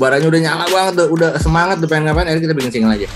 baranya 0.00 0.32
udah 0.32 0.40
nyala 0.40 0.64
banget 0.72 0.92
udah, 0.96 1.08
udah 1.12 1.30
semangat 1.36 1.76
udah 1.84 1.88
pengen 1.92 2.08
ngapain 2.08 2.24
akhirnya 2.24 2.44
kita 2.48 2.56
bikin 2.56 2.72
single 2.72 2.96
aja. 2.96 3.08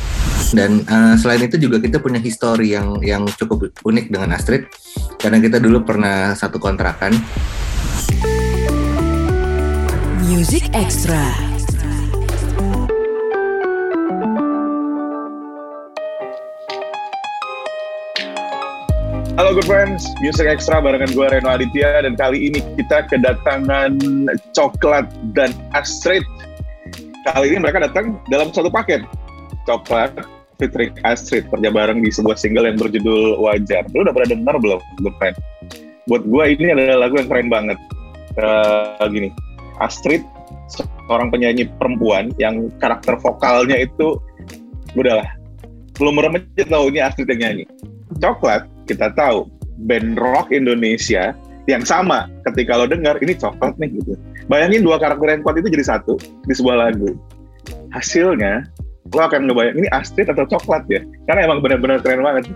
Dan 0.52 0.84
uh, 0.84 1.16
selain 1.16 1.48
itu 1.48 1.56
juga 1.56 1.80
kita 1.80 1.96
punya 1.98 2.20
histori 2.20 2.76
yang 2.76 3.00
yang 3.00 3.24
cukup 3.40 3.72
unik 3.80 4.12
dengan 4.12 4.36
Astrid. 4.36 4.68
Karena 5.16 5.40
kita 5.40 5.56
dulu 5.56 5.80
pernah 5.80 6.36
satu 6.36 6.60
kontrakan. 6.60 7.16
Music 10.28 10.68
Extra. 10.76 11.32
Halo 19.34 19.50
good 19.50 19.66
friends, 19.66 20.06
Music 20.22 20.46
Extra 20.46 20.78
barengan 20.78 21.10
gue 21.10 21.26
Reno 21.26 21.50
Aditya. 21.50 22.06
Dan 22.06 22.14
kali 22.14 22.52
ini 22.52 22.62
kita 22.78 23.10
kedatangan 23.10 23.98
Coklat 24.54 25.10
dan 25.34 25.50
Astrid. 25.74 26.22
Kali 27.24 27.56
ini 27.56 27.58
mereka 27.64 27.80
datang 27.80 28.20
dalam 28.28 28.52
satu 28.52 28.68
paket. 28.68 29.00
Coklat 29.64 30.12
featuring 30.60 30.92
Astrid 31.08 31.48
kerja 31.48 31.72
bareng 31.72 32.04
di 32.04 32.12
sebuah 32.12 32.36
single 32.36 32.68
yang 32.68 32.76
berjudul 32.76 33.40
Wajar. 33.40 33.88
Lu 33.96 34.04
udah 34.04 34.12
pernah 34.12 34.36
dengar 34.36 34.54
belum, 34.60 34.80
good 35.00 35.16
friend? 35.16 35.36
Buat 36.04 36.28
gue 36.28 36.44
ini 36.52 36.76
adalah 36.76 37.08
lagu 37.08 37.16
yang 37.16 37.28
keren 37.32 37.48
banget. 37.48 37.80
Uh, 38.36 39.08
gini, 39.08 39.32
Astrid 39.80 40.20
seorang 40.68 41.32
penyanyi 41.32 41.64
perempuan 41.80 42.28
yang 42.36 42.68
karakter 42.76 43.16
vokalnya 43.16 43.80
itu 43.80 44.20
udahlah 44.92 45.24
belum 45.96 46.20
merem 46.20 46.44
aja 46.44 46.64
ini 46.68 47.00
Astrid 47.00 47.32
yang 47.32 47.40
nyanyi. 47.40 47.64
Coklat 48.20 48.68
kita 48.84 49.16
tahu 49.16 49.48
band 49.88 50.20
rock 50.20 50.52
Indonesia 50.52 51.32
yang 51.64 51.84
sama 51.84 52.28
ketika 52.52 52.76
lo 52.76 52.84
dengar 52.84 53.16
ini 53.24 53.32
coklat 53.32 53.72
nih 53.80 53.88
gitu. 53.96 54.12
Bayangin 54.48 54.84
dua 54.84 55.00
karakter 55.00 55.32
yang 55.32 55.40
kuat 55.40 55.56
itu 55.60 55.72
jadi 55.72 55.84
satu 55.96 56.20
di 56.20 56.52
sebuah 56.52 56.76
lagu. 56.88 57.16
Hasilnya 57.92 58.68
lo 59.12 59.20
akan 59.24 59.48
ngebayang 59.48 59.76
ini 59.80 59.88
Astrid 59.92 60.28
atau 60.28 60.44
coklat 60.44 60.84
ya. 60.92 61.00
Karena 61.28 61.48
emang 61.48 61.64
benar-benar 61.64 62.04
keren 62.04 62.20
banget. 62.20 62.52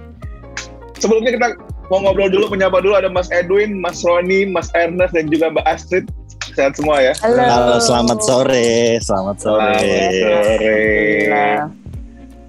Sebelumnya 0.98 1.30
kita 1.38 1.46
mau 1.88 2.02
ngobrol 2.04 2.28
dulu, 2.28 2.52
menyapa 2.52 2.82
dulu 2.82 2.98
ada 2.98 3.08
Mas 3.08 3.30
Edwin, 3.30 3.78
Mas 3.78 4.02
Roni, 4.02 4.50
Mas 4.50 4.68
Ernest 4.74 5.14
dan 5.14 5.30
juga 5.30 5.54
Mbak 5.54 5.66
Astrid. 5.66 6.04
Sehat 6.52 6.74
semua 6.74 6.98
ya. 6.98 7.14
Halo. 7.22 7.38
Halo, 7.38 7.76
selamat 7.78 8.18
sore. 8.18 8.98
Selamat 8.98 9.36
sore. 9.38 9.78
Selamat 9.78 10.12
sore. 10.18 11.77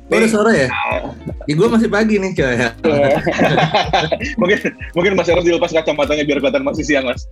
Oh, 0.10 0.18
udah 0.18 0.30
sore 0.30 0.54
ya? 0.66 0.70
Ya 1.46 1.54
gue 1.54 1.68
masih 1.70 1.90
pagi 1.90 2.18
nih 2.18 2.34
coy. 2.34 2.54
Yeah. 2.58 2.74
mungkin 4.42 4.58
mungkin 4.98 5.14
Mas 5.14 5.30
Eros 5.30 5.46
dilepas 5.46 5.70
kacamatanya 5.70 6.26
biar 6.26 6.42
kelihatan 6.42 6.66
masih 6.66 6.82
siang 6.82 7.06
Mas. 7.06 7.30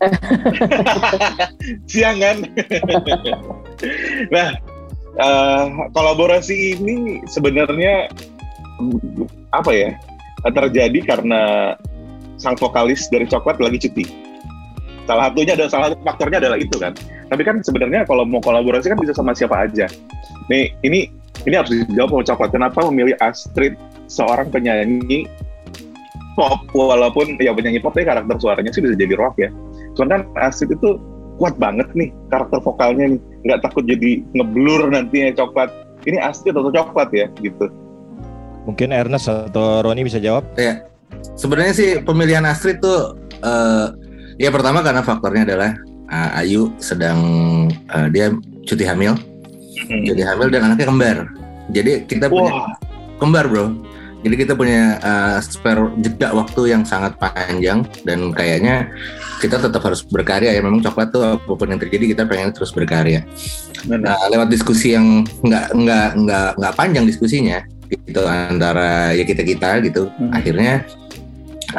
siang 1.92 2.16
kan? 2.16 2.48
nah, 4.32 4.56
uh, 5.20 5.64
kolaborasi 5.92 6.80
ini 6.80 7.20
sebenarnya 7.28 8.08
apa 9.52 9.70
ya? 9.76 9.92
Terjadi 10.40 11.04
karena 11.04 11.76
sang 12.40 12.56
vokalis 12.56 13.12
dari 13.12 13.28
Coklat 13.28 13.60
lagi 13.60 13.76
cuti. 13.76 14.08
Salah 15.04 15.28
satunya 15.28 15.52
ada 15.52 15.68
salah 15.68 15.92
satu 15.92 16.00
faktornya 16.00 16.40
adalah 16.40 16.56
itu 16.56 16.80
kan. 16.80 16.96
Tapi 17.28 17.44
kan 17.44 17.60
sebenarnya 17.60 18.08
kalau 18.08 18.24
mau 18.24 18.40
kolaborasi 18.40 18.88
kan 18.88 18.96
bisa 18.96 19.12
sama 19.12 19.36
siapa 19.36 19.68
aja. 19.68 19.84
Nih, 20.48 20.72
ini 20.80 21.19
ini 21.48 21.54
harus 21.56 21.70
dijawab 21.72 22.10
sama 22.10 22.24
Coklat. 22.26 22.50
Kenapa 22.52 22.78
memilih 22.90 23.16
Astrid 23.22 23.74
seorang 24.10 24.52
penyanyi 24.52 25.24
pop 26.36 26.60
walaupun 26.72 27.36
ya 27.40 27.52
penyanyi 27.52 27.80
pop 27.82 27.96
ya 27.96 28.06
karakter 28.06 28.36
suaranya 28.40 28.70
sih 28.72 28.82
bisa 28.84 28.96
jadi 28.96 29.14
rock 29.16 29.36
ya. 29.40 29.48
Cuman 29.96 30.08
kan 30.08 30.20
Astrid 30.40 30.76
itu 30.76 31.00
kuat 31.40 31.56
banget 31.56 31.88
nih 31.96 32.12
karakter 32.28 32.60
vokalnya 32.60 33.16
nih. 33.16 33.20
Nggak 33.48 33.60
takut 33.64 33.84
jadi 33.88 34.20
ngeblur 34.36 34.92
nantinya 34.92 35.32
Coklat. 35.36 35.70
Ini 36.04 36.16
Astrid 36.20 36.56
atau 36.56 36.72
Coklat 36.72 37.12
ya 37.12 37.28
gitu. 37.40 37.68
Mungkin 38.68 38.92
Ernest 38.92 39.28
atau 39.28 39.80
Roni 39.80 40.04
bisa 40.04 40.20
jawab? 40.20 40.44
Ya, 40.60 40.84
sebenarnya 41.36 41.74
sih 41.74 41.90
pemilihan 42.04 42.44
Astrid 42.44 42.84
tuh 42.84 43.16
uh, 43.40 43.92
ya 44.36 44.52
pertama 44.52 44.84
karena 44.84 45.00
faktornya 45.00 45.48
adalah 45.48 45.70
uh, 46.12 46.40
Ayu 46.40 46.72
sedang 46.76 47.18
uh, 47.88 48.08
dia 48.12 48.32
cuti 48.68 48.84
hamil 48.84 49.16
hmm. 49.86 50.04
jadi 50.04 50.22
hamil 50.32 50.48
dan 50.52 50.60
anaknya 50.70 50.86
kembar. 50.88 51.18
Jadi 51.70 51.90
kita 52.10 52.26
punya 52.26 52.50
wow. 52.50 52.74
kembar 53.22 53.46
bro. 53.46 53.66
Jadi 54.20 54.34
kita 54.36 54.52
punya 54.52 55.00
uh, 55.00 55.40
spare 55.40 55.96
jeda 56.04 56.36
waktu 56.36 56.76
yang 56.76 56.84
sangat 56.84 57.16
panjang 57.16 57.88
dan 58.04 58.36
kayaknya 58.36 58.92
kita 59.40 59.56
tetap 59.56 59.80
harus 59.80 60.04
berkarya 60.04 60.52
ya. 60.52 60.60
Memang 60.60 60.84
coklat 60.84 61.08
tuh 61.08 61.24
apa 61.24 61.52
pun 61.56 61.68
yang 61.72 61.80
terjadi 61.80 62.12
kita 62.12 62.22
pengen 62.28 62.52
terus 62.52 62.68
berkarya. 62.68 63.24
Nah, 63.88 64.20
lewat 64.28 64.52
diskusi 64.52 64.92
yang 64.92 65.24
nggak 65.40 65.72
nggak 65.72 66.08
nggak 66.20 66.48
nggak 66.60 66.74
panjang 66.76 67.08
diskusinya 67.08 67.64
gitu 67.88 68.22
antara 68.28 69.16
ya 69.16 69.24
kita 69.24 69.40
kita 69.40 69.80
gitu. 69.88 70.12
Hmm. 70.12 70.36
Akhirnya 70.36 70.84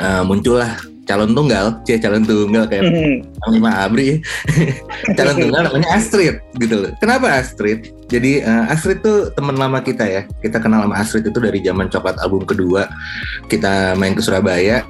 uh, 0.02 0.26
muncullah 0.26 0.82
calon 1.12 1.36
tunggal, 1.36 1.76
cie 1.84 2.00
calon 2.00 2.24
tunggal 2.24 2.64
kayak 2.72 2.88
mm. 2.88 3.20
lima 3.52 3.84
Abri, 3.84 4.24
calon 5.20 5.36
tunggal 5.36 5.68
namanya 5.68 5.90
Astrid 6.00 6.40
gitu 6.56 6.88
loh. 6.88 6.92
Kenapa 7.04 7.28
Astrid? 7.28 7.92
Jadi 8.08 8.40
uh, 8.40 8.72
Astrid 8.72 9.04
tuh 9.04 9.28
teman 9.36 9.60
lama 9.60 9.84
kita 9.84 10.08
ya. 10.08 10.24
Kita 10.40 10.64
kenal 10.64 10.88
sama 10.88 10.96
Astrid 10.96 11.28
itu 11.28 11.40
dari 11.44 11.60
zaman 11.60 11.92
coklat 11.92 12.16
album 12.24 12.48
kedua. 12.48 12.88
Kita 13.52 14.00
main 14.00 14.16
ke 14.16 14.24
Surabaya. 14.24 14.88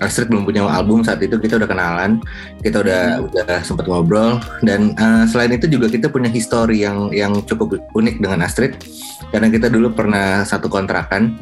Astrid 0.00 0.32
belum 0.32 0.48
punya 0.48 0.66
album 0.66 1.04
saat 1.04 1.22
itu 1.22 1.36
kita 1.36 1.62
udah 1.62 1.68
kenalan, 1.68 2.18
kita 2.64 2.80
udah 2.82 3.22
hmm. 3.22 3.28
udah 3.28 3.60
sempat 3.62 3.86
ngobrol 3.86 4.40
dan 4.64 4.96
uh, 4.98 5.28
selain 5.28 5.54
itu 5.54 5.68
juga 5.68 5.86
kita 5.92 6.10
punya 6.10 6.32
histori 6.32 6.82
yang 6.82 7.12
yang 7.14 7.38
cukup 7.44 7.78
unik 7.94 8.18
dengan 8.18 8.42
Astrid 8.42 8.76
karena 9.30 9.52
kita 9.52 9.70
dulu 9.70 9.92
pernah 9.94 10.42
satu 10.42 10.66
kontrakan 10.66 11.38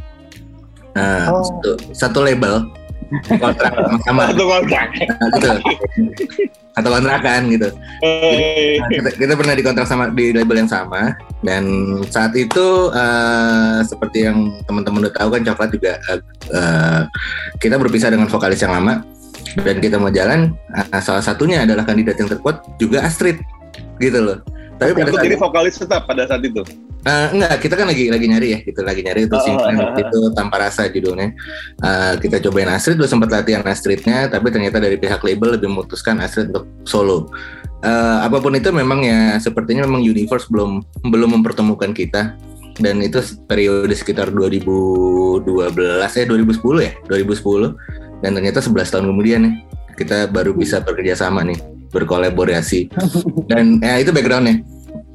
uh, 0.98 1.30
oh. 1.30 1.42
satu, 1.47 1.70
satu 1.94 2.18
label 2.26 2.68
kontrak 3.38 3.72
sama 4.06 4.31
satu 4.31 4.44
kontrak. 4.47 4.88
Gitu. 4.94 5.50
Atau 6.78 6.91
kontrakan 6.94 7.41
gitu. 7.50 7.69
Jadi, 8.00 8.78
nah, 8.78 8.88
kita, 8.88 9.10
kita 9.19 9.32
pernah 9.34 9.54
dikontrak 9.59 9.87
sama 9.91 10.04
di 10.15 10.31
label 10.31 10.65
yang 10.65 10.71
sama. 10.71 11.19
Dan 11.43 11.65
saat 12.09 12.32
itu 12.38 12.93
uh, 12.94 13.82
seperti 13.82 14.31
yang 14.31 14.54
teman-teman 14.65 15.09
udah 15.09 15.15
tahu 15.19 15.28
kan 15.34 15.43
coklat 15.43 15.71
juga 15.75 15.93
uh, 16.54 17.03
kita 17.59 17.75
berpisah 17.76 18.15
dengan 18.15 18.31
vokalis 18.31 18.62
yang 18.62 18.72
lama. 18.72 19.03
Dan 19.50 19.82
kita 19.82 19.98
mau 19.98 20.15
jalan 20.15 20.54
uh, 20.71 21.03
salah 21.03 21.25
satunya 21.25 21.66
adalah 21.66 21.82
kandidat 21.82 22.15
yang 22.22 22.31
terkuat 22.31 22.62
juga 22.78 23.03
Astrid. 23.03 23.42
Gitu 23.98 24.16
loh 24.16 24.41
tapi 24.80 24.96
pada 24.96 25.12
saat 25.12 25.24
jadi 25.28 25.36
vokalis 25.36 25.76
tetap 25.76 26.08
pada 26.08 26.24
saat 26.24 26.41
itu? 26.41 26.64
Uh, 27.04 27.32
enggak, 27.32 27.64
kita 27.64 27.74
kan 27.80 27.88
lagi 27.88 28.12
lagi 28.12 28.26
nyari 28.28 28.48
ya, 28.52 28.58
gitu. 28.64 28.80
Lagi 28.80 29.00
nyari 29.00 29.28
itu 29.28 29.36
oh, 29.36 29.41
single 29.41 29.72
oh, 29.72 29.92
oh, 29.92 30.00
itu 30.00 30.18
tanpa 30.36 30.56
rasa 30.60 30.88
judulnya. 30.88 31.36
Uh, 31.84 32.16
kita 32.20 32.41
cobain 32.44 32.68
Astrid, 32.68 32.96
dulu 32.96 33.08
sempat 33.08 33.28
latihan 33.28 33.64
Astridnya, 33.64 34.28
tapi 34.32 34.48
ternyata 34.48 34.80
dari 34.80 34.96
pihak 34.96 35.20
label 35.20 35.56
lebih 35.56 35.68
memutuskan 35.68 36.20
Astrid 36.20 36.52
untuk 36.52 36.64
solo. 36.88 37.28
Uh, 37.80 38.20
apa 38.20 38.41
pun 38.41 38.52
itu 38.52 38.68
memang 38.68 39.00
ya 39.00 39.41
sepertinya 39.41 39.88
memang 39.88 40.04
universe 40.04 40.48
belum 40.48 40.84
belum 41.08 41.41
mempertemukan 41.41 41.92
kita. 41.92 42.36
Dan 42.80 43.04
itu 43.04 43.20
periode 43.44 43.92
sekitar 43.92 44.32
2012 44.32 45.44
eh 46.16 46.24
2010 46.24 46.80
ya 46.80 46.92
2010 47.12 48.24
dan 48.24 48.30
ternyata 48.32 48.64
11 48.64 48.88
tahun 48.88 49.04
kemudian 49.12 49.41
ya 49.44 49.52
kita 50.00 50.32
baru 50.32 50.56
bisa 50.56 50.80
bekerja 50.80 51.12
sama 51.12 51.44
nih 51.44 51.60
berkolaborasi. 51.92 52.88
Dan 53.52 53.84
ya 53.84 54.00
itu 54.00 54.16
backgroundnya 54.16 54.64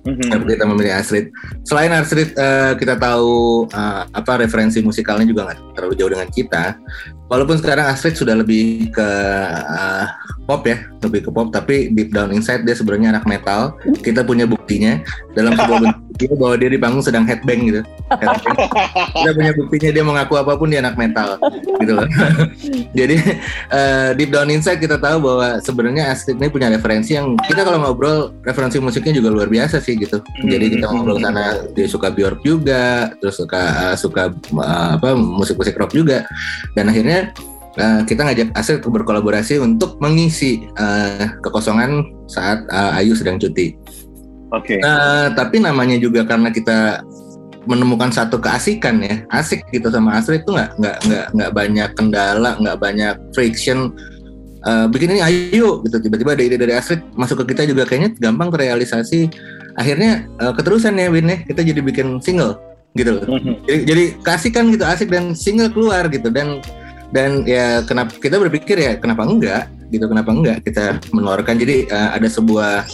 Mm-hmm. 0.05 0.45
kita 0.45 0.65
memilih 0.69 0.93
Astrid. 0.93 1.33
Selain 1.65 1.89
Astrid, 1.89 2.29
uh, 2.37 2.77
kita 2.77 2.93
tahu 2.93 3.65
uh, 3.73 4.05
apa 4.13 4.37
referensi 4.37 4.77
musikalnya 4.85 5.25
juga 5.25 5.49
nggak 5.49 5.73
terlalu 5.73 5.93
jauh 5.97 6.11
dengan 6.13 6.29
kita. 6.29 6.77
Walaupun 7.25 7.57
sekarang 7.57 7.89
Astrid 7.89 8.13
sudah 8.13 8.37
lebih 8.37 8.93
ke 8.93 9.09
uh, 9.65 10.05
pop 10.45 10.61
ya, 10.69 10.85
lebih 11.01 11.25
ke 11.25 11.29
pop, 11.33 11.49
tapi 11.49 11.89
deep 11.89 12.13
down 12.13 12.29
inside 12.29 12.69
dia 12.69 12.77
sebenarnya 12.77 13.17
anak 13.17 13.25
metal. 13.25 13.81
Kita 14.05 14.21
punya 14.21 14.45
buktinya 14.45 15.01
dalam 15.33 15.57
sebuah 15.57 15.79
bentuk 15.89 16.04
bahwa 16.39 16.55
dia 16.55 16.69
di 16.71 16.79
panggung 16.79 17.03
sedang 17.03 17.27
headbang 17.27 17.59
gitu. 17.67 17.81
Headbang. 18.07 18.55
Kita 19.11 19.31
punya 19.35 19.51
buktinya 19.55 19.89
dia 19.91 20.03
mengaku 20.03 20.33
apa 20.39 20.53
pun 20.55 20.71
dia 20.71 20.79
anak 20.79 20.95
metal 20.95 21.35
gitu 21.83 21.91
loh. 21.91 22.07
Jadi 22.97 23.15
uh, 23.71 24.09
deep 24.15 24.31
down 24.31 24.47
inside 24.47 24.79
kita 24.79 24.95
tahu 24.95 25.19
bahwa 25.19 25.59
sebenarnya 25.59 26.15
Astrid 26.15 26.39
ini 26.39 26.47
punya 26.47 26.71
referensi 26.71 27.19
yang 27.19 27.35
kita 27.43 27.67
kalau 27.67 27.83
ngobrol 27.83 28.31
referensi 28.47 28.79
musiknya 28.79 29.19
juga 29.19 29.29
luar 29.33 29.47
biasa 29.51 29.83
sih 29.83 29.99
gitu. 29.99 30.23
Jadi 30.47 30.79
kita 30.79 30.87
ngobrol 30.87 31.19
sana 31.19 31.67
dia 31.75 31.87
suka 31.91 32.07
Bjork 32.11 32.39
juga, 32.47 33.11
terus 33.19 33.35
suka 33.35 33.91
uh, 33.91 33.95
suka 33.99 34.31
uh, 34.55 34.89
apa 34.95 35.13
musik-musik 35.15 35.75
rock 35.75 35.91
juga. 35.91 36.23
Dan 36.73 36.87
akhirnya 36.87 37.35
uh, 37.79 38.01
kita 38.07 38.23
ngajak 38.23 38.47
Astrid 38.55 38.79
untuk 38.83 39.03
berkolaborasi 39.03 39.59
untuk 39.59 39.99
mengisi 39.99 40.63
uh, 40.79 41.35
kekosongan 41.43 42.07
saat 42.25 42.63
uh, 42.71 42.97
Ayu 42.97 43.13
sedang 43.13 43.37
cuti. 43.37 43.75
Oke. 44.55 44.79
Okay. 44.79 44.79
Uh, 44.79 45.35
tapi 45.35 45.59
namanya 45.59 45.99
juga 45.99 46.23
karena 46.23 46.49
kita 46.49 47.03
menemukan 47.65 48.13
satu 48.13 48.37
keasikan 48.37 49.01
ya, 49.01 49.25
asik 49.33 49.65
gitu 49.73 49.89
sama 49.89 50.21
Astrid 50.21 50.45
itu 50.45 50.53
nggak 50.53 50.77
nggak 50.77 50.97
nggak 51.09 51.25
nggak 51.33 51.51
banyak 51.51 51.89
kendala, 51.97 52.51
nggak 52.61 52.77
banyak 52.79 53.15
friction. 53.35 53.91
Uh, 54.65 54.89
bikin 54.89 55.13
ini 55.13 55.21
ayo 55.21 55.85
gitu 55.85 56.01
tiba-tiba 56.01 56.33
ada 56.33 56.41
ide 56.41 56.57
dari 56.57 56.73
Astrid 56.73 57.05
masuk 57.13 57.45
ke 57.45 57.53
kita 57.53 57.69
juga 57.69 57.85
kayaknya 57.85 58.17
gampang 58.17 58.49
terrealisasi 58.49 59.29
akhirnya 59.77 60.25
uh, 60.41 60.57
keterusan 60.57 60.97
ya 60.97 61.13
Win 61.13 61.29
ya 61.29 61.37
kita 61.45 61.61
jadi 61.61 61.85
bikin 61.85 62.17
single 62.17 62.57
gitu 62.97 63.21
loh. 63.21 63.25
jadi, 63.69 63.85
jadi 63.85 64.03
kan 64.49 64.73
gitu 64.73 64.81
asik 64.81 65.13
dan 65.13 65.37
single 65.37 65.69
keluar 65.69 66.09
gitu 66.09 66.33
dan 66.33 66.65
dan 67.13 67.45
ya 67.45 67.85
kenapa 67.85 68.17
kita 68.17 68.41
berpikir 68.41 68.81
ya 68.81 68.97
kenapa 68.97 69.27
enggak 69.27 69.69
gitu 69.93 70.09
kenapa 70.09 70.33
enggak 70.33 70.57
kita 70.65 70.97
mengeluarkan 71.13 71.61
jadi 71.61 71.85
uh, 71.93 72.09
ada 72.17 72.25
sebuah 72.25 72.89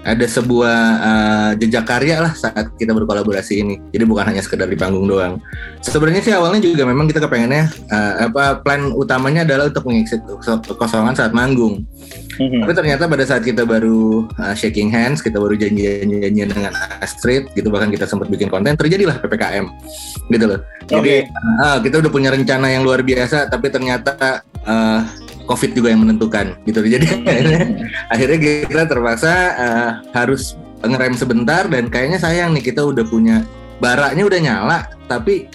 ada 0.00 0.24
sebuah 0.24 0.78
uh, 1.00 1.50
jejak 1.60 1.84
karya 1.84 2.24
lah 2.24 2.32
saat 2.32 2.72
kita 2.80 2.96
berkolaborasi 2.96 3.54
ini. 3.60 3.74
Jadi 3.92 4.04
bukan 4.08 4.32
hanya 4.32 4.40
sekedar 4.40 4.64
di 4.64 4.78
panggung 4.78 5.04
doang. 5.04 5.36
Sebenarnya 5.84 6.22
sih 6.24 6.32
awalnya 6.32 6.64
juga 6.64 6.88
memang 6.88 7.04
kita 7.04 7.20
kepengennya 7.20 7.68
uh, 7.92 8.32
apa 8.32 8.64
plan 8.64 8.92
utamanya 8.96 9.44
adalah 9.44 9.68
untuk 9.68 9.84
mengisi 9.84 10.16
kekosongan 10.64 11.12
saat 11.12 11.36
manggung. 11.36 11.84
Mm-hmm. 12.40 12.64
Tapi 12.64 12.72
ternyata 12.72 13.04
pada 13.04 13.24
saat 13.28 13.44
kita 13.44 13.68
baru 13.68 14.24
uh, 14.40 14.56
shaking 14.56 14.88
hands, 14.88 15.20
kita 15.20 15.36
baru 15.36 15.60
janjian-janjian 15.60 16.48
dengan 16.48 16.72
Astrid, 17.04 17.52
gitu 17.52 17.68
bahkan 17.68 17.92
kita 17.92 18.08
sempat 18.08 18.32
bikin 18.32 18.48
konten, 18.48 18.72
terjadilah 18.80 19.20
ppkm, 19.20 19.68
gitu 20.32 20.44
loh. 20.48 20.60
Jadi 20.88 21.28
okay. 21.28 21.60
uh, 21.60 21.76
kita 21.84 22.00
udah 22.00 22.08
punya 22.08 22.32
rencana 22.32 22.72
yang 22.72 22.80
luar 22.80 23.04
biasa, 23.04 23.52
tapi 23.52 23.68
ternyata 23.68 24.40
uh, 24.64 25.04
COVID 25.50 25.70
juga 25.74 25.90
yang 25.90 26.06
menentukan 26.06 26.54
gitu. 26.62 26.86
Jadi 26.86 27.06
akhirnya 28.14 28.38
kita 28.70 28.84
terpaksa 28.86 29.32
uh, 29.58 29.90
harus 30.14 30.54
ngerem 30.86 31.18
sebentar 31.18 31.66
dan 31.66 31.90
kayaknya 31.90 32.22
sayang 32.22 32.54
nih 32.54 32.70
kita 32.70 32.86
udah 32.86 33.02
punya 33.04 33.42
baraknya 33.82 34.24
udah 34.24 34.40
nyala 34.40 34.78
tapi 35.10 35.50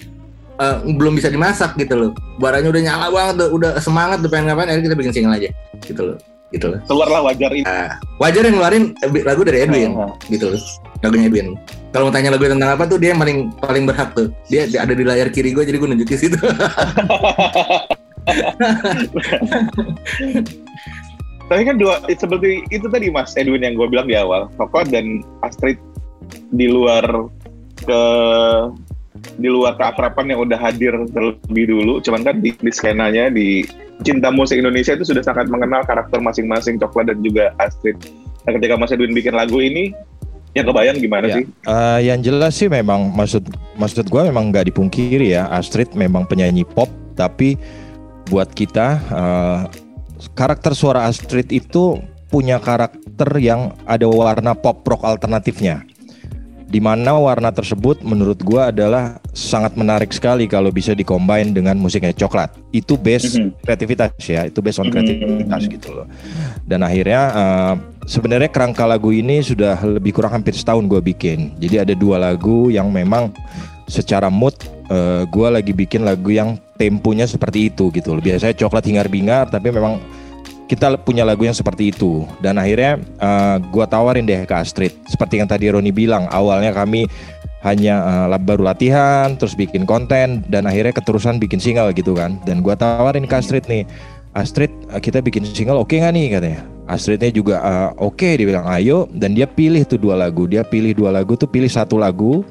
uh, 0.59 0.83
belum 0.83 1.15
bisa 1.15 1.31
dimasak 1.31 1.79
gitu 1.79 1.95
loh. 1.95 2.11
Baraknya 2.37 2.69
udah 2.75 2.83
nyala 2.83 3.07
banget, 3.07 3.33
udah, 3.39 3.49
udah 3.55 3.71
semangat 3.79 4.19
udah 4.19 4.31
pengen 4.31 4.51
ngapain, 4.51 4.67
akhirnya 4.67 4.85
kita 4.91 4.97
bikin 4.99 5.13
single 5.15 5.35
aja 5.39 5.49
gitu 5.87 6.01
loh. 6.03 6.17
Gitu 6.53 6.65
loh. 6.69 6.79
Keluarlah 6.85 7.21
wajar 7.31 7.51
itu. 7.55 7.65
Nah, 7.65 7.97
wajar 8.21 8.43
yang 8.45 8.55
ngeluarin 8.59 8.83
lagu 9.25 9.41
dari 9.47 9.65
Edwin 9.65 9.95
oh, 9.95 10.11
oh. 10.11 10.13
gitu 10.27 10.51
loh. 10.53 10.61
Lagunya 11.03 11.27
Edwin. 11.31 11.47
Kalau 11.95 12.11
mau 12.11 12.13
tanya 12.13 12.35
lagu 12.35 12.43
tentang 12.43 12.75
apa 12.75 12.83
tuh 12.83 12.99
dia 12.99 13.15
yang 13.15 13.21
paling 13.23 13.37
paling 13.63 13.83
berhak 13.87 14.11
tuh. 14.11 14.27
Dia, 14.51 14.67
dia 14.67 14.83
ada 14.83 14.91
di 14.91 15.07
layar 15.07 15.31
kiri 15.31 15.55
gue 15.55 15.63
jadi 15.63 15.79
gue 15.79 15.89
nunjukin 15.95 16.19
situ. 16.19 16.39
Tapi 21.45 21.61
kan 21.61 21.77
dua 21.77 22.01
seperti 22.09 22.65
itu 22.73 22.89
tadi 22.89 23.13
Mas 23.13 23.37
Edwin 23.37 23.61
yang 23.61 23.77
gue 23.77 23.85
bilang 23.85 24.09
di 24.09 24.17
awal, 24.17 24.49
Koko 24.57 24.81
dan 24.89 25.21
Astrid 25.45 25.77
di 26.49 26.65
luar 26.65 27.05
ke 27.85 28.01
di 29.37 29.47
luar 29.47 29.77
keakrapan 29.77 30.33
yang 30.33 30.39
udah 30.41 30.57
hadir 30.57 30.91
terlebih 31.13 31.65
dulu, 31.69 32.01
cuman 32.01 32.21
kan 32.25 32.35
di, 32.41 32.51
di 32.51 32.71
skenanya 32.73 33.29
di 33.29 33.63
cinta 34.03 34.33
musik 34.33 34.59
Indonesia 34.59 34.97
itu 34.97 35.07
sudah 35.07 35.23
sangat 35.23 35.47
mengenal 35.47 35.85
karakter 35.85 36.19
masing-masing 36.19 36.81
Coklat 36.81 37.13
dan 37.13 37.21
juga 37.23 37.53
Astrid. 37.61 37.95
Nah, 38.43 38.51
ketika 38.57 38.75
Mas 38.75 38.91
Edwin 38.91 39.15
bikin 39.15 39.37
lagu 39.37 39.61
ini, 39.61 39.95
yang 40.55 40.65
kebayang 40.67 40.97
gimana 40.99 41.25
ya. 41.29 41.35
sih? 41.39 41.43
Uh, 41.67 41.99
yang 41.99 42.19
jelas 42.23 42.55
sih 42.55 42.67
memang 42.71 43.11
maksud 43.11 43.43
maksud 43.75 44.07
gue 44.07 44.21
memang 44.27 44.49
nggak 44.51 44.71
dipungkiri 44.71 45.35
ya, 45.35 45.47
Astrid 45.51 45.91
memang 45.93 46.25
penyanyi 46.27 46.63
pop, 46.63 46.87
tapi 47.13 47.59
buat 48.29 48.49
kita 48.51 48.87
uh, 49.11 49.61
karakter 50.33 50.73
suara 50.73 51.05
Astrid 51.05 51.51
itu 51.53 52.01
punya 52.29 52.57
karakter 52.57 53.29
yang 53.37 53.77
ada 53.85 54.09
warna 54.09 54.57
pop 54.57 54.83
rock 54.83 55.05
alternatifnya. 55.05 55.85
Di 56.65 56.81
mana 56.81 57.15
warna 57.21 57.53
tersebut 57.53 58.01
menurut 58.01 58.41
gua 58.41 58.73
adalah 58.73 59.21
sangat 59.31 59.77
menarik 59.77 60.09
sekali 60.11 60.49
kalau 60.49 60.73
bisa 60.73 60.97
dikombin 60.97 61.53
dengan 61.53 61.77
musiknya 61.77 62.11
coklat. 62.11 62.51
Itu 62.73 62.97
base 62.97 63.37
mm 63.37 63.39
-hmm. 63.39 63.49
kreativitas 63.63 64.11
ya, 64.25 64.49
itu 64.49 64.59
base 64.65 64.81
on 64.81 64.89
kreativitas 64.89 65.45
mm 65.45 65.45
-hmm. 65.45 65.75
gitu 65.77 65.89
loh. 65.93 66.09
Dan 66.65 66.81
akhirnya 66.81 67.21
uh, 67.31 67.73
sebenarnya 68.09 68.49
kerangka 68.49 68.83
lagu 68.89 69.13
ini 69.13 69.45
sudah 69.45 69.77
lebih 69.85 70.17
kurang 70.17 70.41
hampir 70.41 70.57
setahun 70.57 70.89
gue 70.89 70.99
bikin. 71.05 71.53
Jadi 71.61 71.75
ada 71.85 71.93
dua 71.93 72.17
lagu 72.17 72.73
yang 72.73 72.89
memang 72.89 73.29
secara 73.85 74.33
mood 74.33 74.57
uh, 74.89 74.93
eh, 74.93 75.21
gue 75.29 75.47
lagi 75.47 75.71
bikin 75.73 76.05
lagu 76.05 76.29
yang 76.31 76.57
temponya 76.75 77.25
seperti 77.25 77.71
itu 77.71 77.89
gitu 77.91 78.15
loh. 78.15 78.23
Biasanya 78.23 78.55
coklat 78.55 78.85
hingar-bingar 78.85 79.49
tapi 79.49 79.71
memang 79.71 79.99
kita 80.65 80.97
punya 81.01 81.21
lagu 81.21 81.45
yang 81.45 81.55
seperti 81.55 81.93
itu. 81.93 82.25
Dan 82.41 82.57
akhirnya 82.57 82.97
uh, 83.21 83.57
gua 83.69 83.85
tawarin 83.85 84.25
deh 84.25 84.43
ke 84.43 84.55
Astrid. 84.55 84.93
Seperti 85.05 85.39
yang 85.39 85.47
tadi 85.49 85.69
Roni 85.69 85.93
bilang 85.93 86.25
awalnya 86.33 86.73
kami 86.73 87.05
hanya 87.65 88.29
uh, 88.29 88.37
baru 88.37 88.61
latihan 88.61 89.33
terus 89.37 89.57
bikin 89.57 89.89
konten 89.89 90.45
dan 90.45 90.69
akhirnya 90.69 90.93
keterusan 90.93 91.37
bikin 91.37 91.61
single 91.61 91.89
gitu 91.93 92.17
kan. 92.17 92.37
Dan 92.43 92.65
gua 92.65 92.73
tawarin 92.77 93.25
ke 93.29 93.35
Astrid 93.37 93.65
nih 93.69 93.85
Astrid 94.35 94.73
kita 94.99 95.23
bikin 95.23 95.47
single 95.47 95.79
oke 95.79 95.95
okay 95.95 96.03
nggak 96.03 96.13
nih? 96.13 96.27
katanya. 96.35 96.61
Astridnya 96.85 97.31
juga 97.33 97.55
uh, 97.65 97.89
oke 97.97 98.19
okay, 98.19 98.31
dia 98.37 98.47
bilang 98.49 98.67
ayo. 98.69 99.07
Dan 99.13 99.37
dia 99.37 99.45
pilih 99.45 99.85
tuh 99.85 100.01
dua 100.01 100.17
lagu. 100.17 100.49
Dia 100.49 100.65
pilih 100.65 100.97
dua 100.97 101.13
lagu 101.13 101.37
tuh 101.37 101.49
pilih 101.49 101.69
satu 101.69 101.97
lagu 101.97 102.43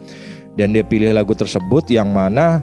dan 0.55 0.71
dia 0.75 0.87
pilih 0.87 1.11
lagu 1.11 1.35
tersebut 1.35 1.91
yang 1.91 2.11
mana 2.15 2.63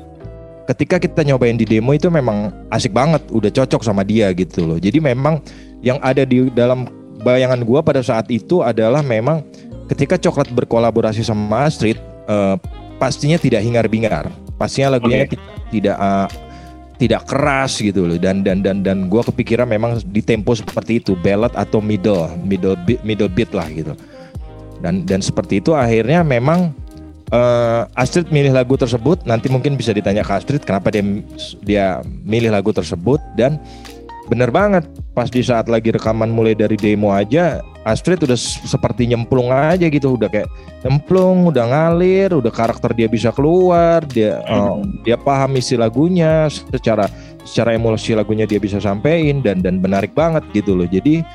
ketika 0.71 0.95
kita 1.01 1.27
nyobain 1.27 1.59
di 1.59 1.67
demo 1.67 1.91
itu 1.91 2.07
memang 2.07 2.53
asik 2.71 2.95
banget, 2.95 3.19
udah 3.33 3.51
cocok 3.51 3.81
sama 3.83 4.07
dia 4.07 4.31
gitu 4.31 4.63
loh. 4.63 4.79
Jadi 4.79 5.03
memang 5.03 5.43
yang 5.83 5.99
ada 5.99 6.23
di 6.23 6.47
dalam 6.53 6.87
bayangan 7.21 7.61
gua 7.67 7.83
pada 7.83 7.99
saat 7.99 8.31
itu 8.31 8.63
adalah 8.63 9.03
memang 9.03 9.43
ketika 9.91 10.15
coklat 10.15 10.47
berkolaborasi 10.55 11.25
sama 11.25 11.67
Astrid 11.67 11.99
uh, 12.31 12.55
pastinya 13.01 13.35
tidak 13.35 13.65
hingar-bingar. 13.65 14.31
Pastinya 14.55 14.95
lagunya 14.95 15.27
okay. 15.27 15.41
tidak 15.73 15.97
uh, 15.99 16.29
tidak 17.01 17.25
keras 17.25 17.81
gitu 17.81 18.05
loh 18.05 18.21
dan 18.21 18.45
dan 18.45 18.61
dan 18.61 18.85
dan 18.85 19.09
gua 19.09 19.25
kepikiran 19.25 19.65
memang 19.65 19.97
di 20.05 20.21
tempo 20.21 20.53
seperti 20.53 21.01
itu 21.01 21.17
ballad 21.17 21.49
atau 21.57 21.81
middle 21.81 22.29
middle 22.45 22.77
beat, 22.85 23.01
middle 23.01 23.25
beat 23.25 23.49
lah 23.57 23.65
gitu 23.73 23.97
dan 24.85 25.01
dan 25.09 25.17
seperti 25.17 25.65
itu 25.65 25.73
akhirnya 25.73 26.21
memang 26.21 26.77
uh, 27.31 27.87
Astrid 27.97 28.29
milih 28.29 28.53
lagu 28.53 28.77
tersebut. 28.77 29.23
Nanti 29.25 29.47
mungkin 29.47 29.79
bisa 29.79 29.95
ditanya 29.95 30.21
ke 30.21 30.31
Astrid 30.35 30.61
kenapa 30.63 30.93
dia 30.93 31.03
dia 31.63 31.85
milih 32.27 32.53
lagu 32.53 32.69
tersebut. 32.75 33.19
Dan 33.33 33.57
bener 34.29 34.53
banget 34.53 34.87
pas 35.11 35.27
di 35.27 35.41
saat 35.43 35.67
lagi 35.67 35.91
rekaman 35.91 36.31
mulai 36.31 36.55
dari 36.55 36.79
demo 36.79 37.11
aja 37.11 37.59
Astrid 37.81 38.21
udah 38.21 38.37
seperti 38.37 39.09
nyemplung 39.09 39.49
aja 39.49 39.89
gitu. 39.89 40.13
Udah 40.13 40.29
kayak 40.29 40.47
nyemplung 40.85 41.49
udah 41.49 41.65
ngalir 41.65 42.29
udah 42.37 42.53
karakter 42.53 42.93
dia 42.93 43.09
bisa 43.09 43.33
keluar. 43.33 44.05
Dia 44.05 44.45
uh, 44.45 44.85
dia 45.01 45.17
paham 45.17 45.57
isi 45.57 45.73
lagunya 45.73 46.45
secara 46.47 47.09
secara 47.41 47.73
emosi 47.73 48.13
lagunya 48.13 48.45
dia 48.45 48.61
bisa 48.61 48.77
sampein 48.77 49.41
dan 49.41 49.65
dan 49.65 49.81
menarik 49.81 50.13
banget 50.13 50.45
gitu 50.53 50.77
loh. 50.77 50.85
Jadi 50.85 51.25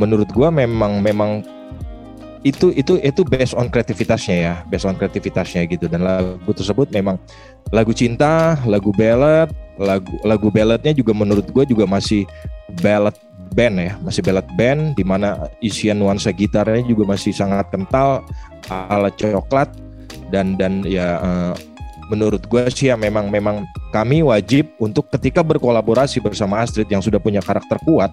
menurut 0.00 0.30
gua 0.32 0.48
memang 0.48 1.04
memang 1.04 1.44
itu 2.40 2.72
itu 2.72 2.96
itu 3.04 3.20
based 3.28 3.52
on 3.52 3.68
kreativitasnya 3.68 4.36
ya, 4.36 4.54
based 4.72 4.88
on 4.88 4.96
kreativitasnya 4.96 5.68
gitu. 5.68 5.86
Dan 5.92 6.04
lagu 6.04 6.52
tersebut 6.56 6.88
memang 6.88 7.20
lagu 7.68 7.92
cinta, 7.92 8.56
lagu 8.64 8.96
ballad, 8.96 9.52
lagu 9.76 10.16
lagu 10.24 10.48
balladnya 10.48 10.96
juga 10.96 11.12
menurut 11.12 11.44
gue 11.52 11.64
juga 11.68 11.84
masih 11.84 12.24
ballad 12.80 13.12
band 13.52 13.76
ya, 13.76 13.92
masih 14.00 14.24
ballad 14.24 14.48
band 14.56 14.96
di 14.96 15.04
mana 15.04 15.52
isian 15.60 16.00
nuansa 16.00 16.32
gitarnya 16.32 16.80
juga 16.88 17.04
masih 17.04 17.36
sangat 17.36 17.68
kental 17.68 18.24
ala 18.72 19.12
coklat 19.12 19.68
dan 20.32 20.56
dan 20.56 20.80
ya 20.88 21.20
uh, 21.20 21.52
menurut 22.08 22.40
gue 22.48 22.62
sih 22.72 22.88
ya 22.88 22.96
memang 22.96 23.28
memang 23.28 23.68
kami 23.92 24.24
wajib 24.24 24.72
untuk 24.80 25.12
ketika 25.12 25.44
berkolaborasi 25.44 26.24
bersama 26.24 26.64
Astrid 26.64 26.88
yang 26.88 27.04
sudah 27.04 27.20
punya 27.20 27.44
karakter 27.44 27.76
kuat, 27.84 28.10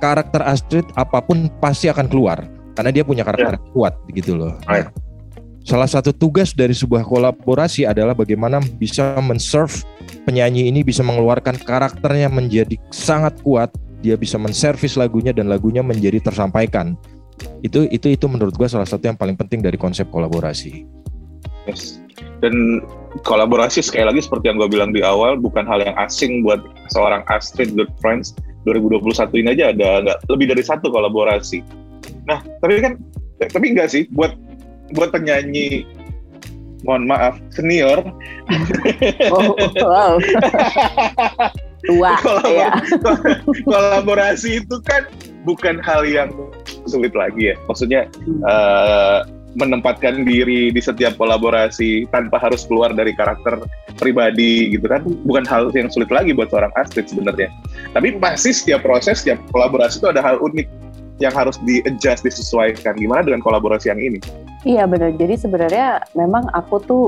karakter 0.00 0.40
Astrid 0.40 0.88
apa 0.96 1.20
pun 1.20 1.52
pasti 1.60 1.92
akan 1.92 2.08
keluar 2.08 2.55
karena 2.76 2.90
dia 2.92 3.02
punya 3.02 3.24
karakter 3.24 3.56
yeah. 3.56 3.72
kuat 3.72 3.96
gitu 4.12 4.36
loh. 4.36 4.52
Right. 4.68 4.92
Salah 5.66 5.90
satu 5.90 6.14
tugas 6.14 6.54
dari 6.54 6.76
sebuah 6.76 7.02
kolaborasi 7.02 7.82
adalah 7.88 8.14
bagaimana 8.14 8.62
bisa 8.62 9.18
menserve 9.18 9.82
penyanyi 10.22 10.70
ini 10.70 10.86
bisa 10.86 11.02
mengeluarkan 11.02 11.58
karakternya 11.58 12.30
menjadi 12.30 12.78
sangat 12.94 13.34
kuat, 13.42 13.74
dia 13.98 14.14
bisa 14.14 14.38
menservis 14.38 14.94
lagunya 14.94 15.34
dan 15.34 15.50
lagunya 15.50 15.82
menjadi 15.82 16.22
tersampaikan. 16.22 16.94
Itu 17.66 17.90
itu 17.90 18.14
itu 18.14 18.30
menurut 18.30 18.54
gue 18.54 18.68
salah 18.70 18.86
satu 18.86 19.10
yang 19.10 19.18
paling 19.18 19.34
penting 19.34 19.58
dari 19.58 19.74
konsep 19.74 20.06
kolaborasi. 20.06 20.86
Yes. 21.66 21.98
Dan 22.38 22.86
kolaborasi 23.26 23.82
sekali 23.82 24.06
lagi 24.06 24.22
seperti 24.22 24.54
yang 24.54 24.62
gue 24.62 24.70
bilang 24.70 24.94
di 24.94 25.02
awal 25.02 25.34
bukan 25.34 25.66
hal 25.66 25.82
yang 25.82 25.98
asing 25.98 26.46
buat 26.46 26.62
seorang 26.94 27.26
Astrid 27.26 27.74
Good 27.74 27.90
Friends 27.98 28.38
2021 28.70 29.42
ini 29.42 29.48
aja 29.50 29.74
ada 29.74 29.88
nggak 30.06 30.18
lebih 30.30 30.46
dari 30.54 30.62
satu 30.62 30.94
kolaborasi 30.94 31.62
Nah, 32.26 32.38
tapi 32.62 32.82
kan 32.82 32.92
tapi 33.38 33.66
enggak 33.72 33.92
sih 33.92 34.08
buat 34.12 34.34
buat 34.94 35.10
penyanyi 35.14 35.86
mohon 36.86 37.08
maaf 37.08 37.38
senior. 37.50 38.04
Oh, 39.32 39.54
wow. 39.82 40.14
Tua. 41.86 42.14
Kolabor 42.18 42.50
ya. 42.50 42.70
kolaborasi 43.70 44.62
itu 44.62 44.76
kan 44.86 45.06
bukan 45.46 45.78
hal 45.82 46.02
yang 46.06 46.30
sulit 46.86 47.14
lagi 47.14 47.50
ya. 47.50 47.54
Maksudnya 47.70 48.10
uh, 48.46 49.26
menempatkan 49.56 50.28
diri 50.28 50.68
di 50.68 50.80
setiap 50.84 51.16
kolaborasi 51.16 52.04
tanpa 52.12 52.36
harus 52.36 52.68
keluar 52.68 52.92
dari 52.92 53.16
karakter 53.16 53.56
pribadi 53.96 54.68
gitu 54.76 54.84
kan 54.84 55.00
bukan 55.24 55.48
hal 55.48 55.72
yang 55.72 55.88
sulit 55.88 56.12
lagi 56.12 56.36
buat 56.36 56.52
seorang 56.52 56.68
artis 56.76 57.08
sebenarnya 57.08 57.48
tapi 57.96 58.12
pasti 58.20 58.52
setiap 58.52 58.84
proses 58.84 59.24
setiap 59.24 59.40
kolaborasi 59.56 60.04
itu 60.04 60.08
ada 60.12 60.20
hal 60.20 60.36
unik 60.44 60.68
yang 61.22 61.32
harus 61.32 61.56
di 61.64 61.80
adjust 61.88 62.24
disesuaikan 62.24 62.96
gimana 62.96 63.24
dengan 63.24 63.40
kolaborasi 63.40 63.88
yang 63.88 64.00
ini 64.00 64.20
Iya 64.66 64.82
benar. 64.90 65.14
Jadi 65.14 65.34
sebenarnya 65.38 66.02
memang 66.18 66.50
aku 66.50 66.82
tuh 66.82 67.04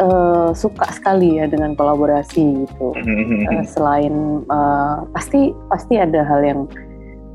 uh, 0.00 0.56
suka 0.56 0.88
sekali 0.96 1.36
ya 1.36 1.44
dengan 1.44 1.76
kolaborasi 1.76 2.64
gitu. 2.64 2.96
uh, 2.96 3.64
selain 3.68 4.40
uh, 4.48 5.04
pasti 5.12 5.52
pasti 5.68 6.00
ada 6.00 6.24
hal 6.24 6.40
yang 6.40 6.60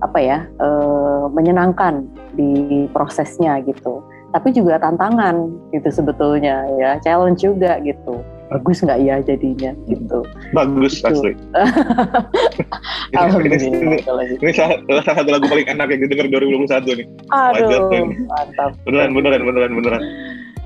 apa 0.01 0.19
ya 0.19 0.39
uh, 0.57 1.29
menyenangkan 1.29 2.09
di 2.33 2.89
prosesnya 2.89 3.61
gitu. 3.61 4.01
Tapi 4.33 4.49
juga 4.49 4.81
tantangan 4.81 5.53
gitu 5.69 5.93
sebetulnya 5.93 6.65
ya, 6.81 6.97
challenge 7.05 7.45
juga 7.45 7.77
gitu 7.85 8.25
bagus 8.53 8.85
nggak 8.85 8.99
ya 9.01 9.15
jadinya 9.25 9.71
gitu. 9.89 10.19
Bagus 10.53 11.01
gitu. 11.01 11.09
asli. 11.09 11.33
ini, 13.41 13.57
ini, 13.57 13.97
ini 14.37 14.51
salah, 14.53 14.77
salah 14.85 15.03
satu 15.17 15.29
lagu 15.33 15.49
paling 15.49 15.65
enak 15.65 15.87
yang 15.89 16.01
didengar 16.05 16.27
2021 16.29 17.01
nih. 17.01 17.07
Aduh, 17.33 17.89
nih. 17.89 18.03
mantap. 18.29 18.71
Beneran, 18.85 19.09
beneran, 19.17 19.41
beneran, 19.41 19.71
beneran. 19.73 20.01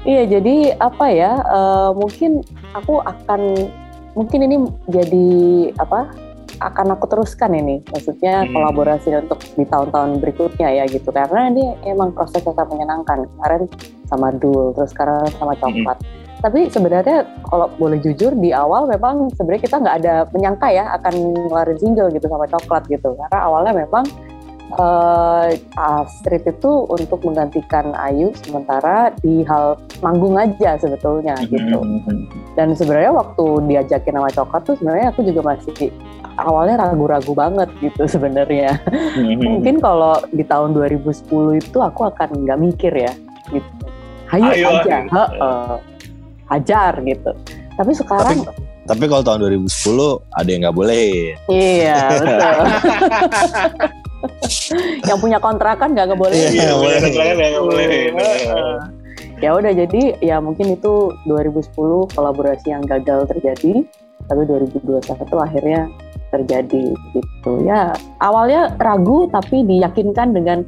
Iya, 0.04 0.24
jadi 0.40 0.56
apa 0.84 1.06
ya? 1.08 1.32
Uh, 1.48 1.92
mungkin 1.96 2.44
aku 2.76 3.00
akan 3.08 3.72
mungkin 4.20 4.40
ini 4.44 4.56
jadi 4.92 5.30
apa? 5.80 6.28
akan 6.58 6.98
aku 6.98 7.06
teruskan 7.06 7.54
ini, 7.54 7.86
maksudnya 7.94 8.42
hmm. 8.42 8.50
kolaborasi 8.50 9.14
untuk 9.14 9.38
di 9.54 9.62
tahun-tahun 9.62 10.18
berikutnya 10.18 10.66
ya 10.74 10.90
gitu, 10.90 11.14
karena 11.14 11.54
ini 11.54 11.78
emang 11.86 12.18
proses 12.18 12.42
yang 12.42 12.58
sangat 12.58 12.74
menyenangkan. 12.74 13.30
Kemarin 13.30 13.70
sama 14.10 14.34
Dul, 14.34 14.74
terus 14.74 14.90
sekarang 14.90 15.30
sama. 15.38 15.54
Coklat. 15.54 16.02
Hmm 16.02 16.27
tapi 16.38 16.70
sebenarnya 16.70 17.26
kalau 17.50 17.66
boleh 17.82 17.98
jujur 17.98 18.30
di 18.38 18.54
awal 18.54 18.86
memang 18.86 19.34
sebenarnya 19.34 19.64
kita 19.66 19.78
nggak 19.82 19.98
ada 20.06 20.16
menyangka 20.30 20.68
ya 20.70 20.86
akan 21.02 21.14
ngeluarin 21.34 21.80
single 21.82 22.14
gitu 22.14 22.30
sama 22.30 22.46
coklat 22.46 22.86
gitu. 22.86 23.18
Karena 23.18 23.40
awalnya 23.42 23.74
memang 23.74 24.06
uh, 24.78 25.50
Astrid 25.82 26.46
itu 26.46 26.86
untuk 26.94 27.26
menggantikan 27.26 27.90
Ayu 27.98 28.30
sementara 28.46 29.10
di 29.26 29.42
hal 29.50 29.82
manggung 30.06 30.38
aja 30.38 30.78
sebetulnya 30.78 31.34
mm-hmm. 31.42 31.54
gitu. 31.58 31.80
Dan 32.54 32.78
sebenarnya 32.78 33.18
waktu 33.18 33.46
diajakin 33.66 34.22
sama 34.22 34.30
coklat 34.30 34.62
tuh 34.62 34.76
sebenarnya 34.78 35.08
aku 35.10 35.26
juga 35.26 35.42
masih 35.58 35.90
awalnya 36.38 36.86
ragu-ragu 36.86 37.34
banget 37.34 37.70
gitu 37.82 38.06
sebenarnya. 38.06 38.78
Mm-hmm. 39.18 39.42
mungkin 39.42 39.76
kalau 39.82 40.22
di 40.30 40.46
tahun 40.46 40.78
2010 40.78 41.66
itu 41.66 41.78
aku 41.82 42.02
akan 42.14 42.46
nggak 42.46 42.60
mikir 42.62 42.94
ya. 42.94 43.14
Gitu. 43.50 43.70
Ayo. 44.28 44.52
aja 44.52 45.08
ayo 45.08 45.97
hajar 46.48 46.98
gitu. 47.04 47.32
Tapi 47.78 47.92
sekarang 47.94 48.38
tapi, 48.44 48.64
tapi 48.88 49.04
kalau 49.12 49.24
tahun 49.24 49.40
2010 49.64 50.34
ada 50.34 50.50
yang 50.50 50.62
nggak 50.66 50.78
boleh. 50.78 51.10
Iya 51.52 52.00
betul. 52.12 52.66
yang 55.06 55.18
punya 55.22 55.38
kontrakan 55.38 55.94
nggak 55.94 56.18
boleh. 56.18 56.34
Iya, 56.34 56.74
boleh 56.74 56.98
nggak 57.06 57.64
boleh. 57.64 57.88
Ya 59.38 59.54
udah 59.54 59.70
jadi 59.70 60.18
ya 60.26 60.42
mungkin 60.42 60.74
itu 60.74 61.14
2010 61.30 61.70
kolaborasi 62.18 62.74
yang 62.74 62.82
gagal 62.90 63.30
terjadi, 63.30 63.86
tapi 64.26 64.42
2021 64.50 65.06
akhirnya 65.38 65.86
terjadi 66.34 66.86
gitu. 67.14 67.52
Ya 67.64 67.94
awalnya 68.20 68.74
ragu 68.82 69.30
tapi 69.30 69.62
diyakinkan 69.64 70.34
dengan 70.34 70.66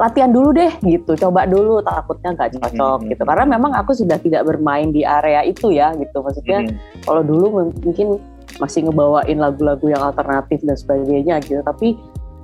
latihan 0.00 0.32
dulu 0.32 0.56
deh 0.56 0.72
gitu. 0.80 1.12
Coba 1.20 1.44
dulu 1.44 1.84
takutnya 1.84 2.32
nggak 2.32 2.56
cocok 2.56 2.72
mm 2.72 3.00
-hmm. 3.04 3.10
gitu. 3.12 3.22
Karena 3.28 3.44
memang 3.44 3.72
aku 3.76 3.92
sudah 3.92 4.16
tidak 4.16 4.48
bermain 4.48 4.88
di 4.88 5.04
area 5.04 5.44
itu 5.44 5.68
ya 5.68 5.92
gitu. 5.92 6.24
Maksudnya 6.24 6.64
mm 6.64 6.68
-hmm. 6.72 7.04
kalau 7.04 7.20
dulu 7.20 7.46
mungkin 7.84 8.16
masih 8.56 8.88
ngebawain 8.88 9.36
lagu-lagu 9.36 9.86
yang 9.92 10.00
alternatif 10.00 10.64
dan 10.64 10.76
sebagainya 10.80 11.44
gitu. 11.44 11.60
Tapi 11.60 12.00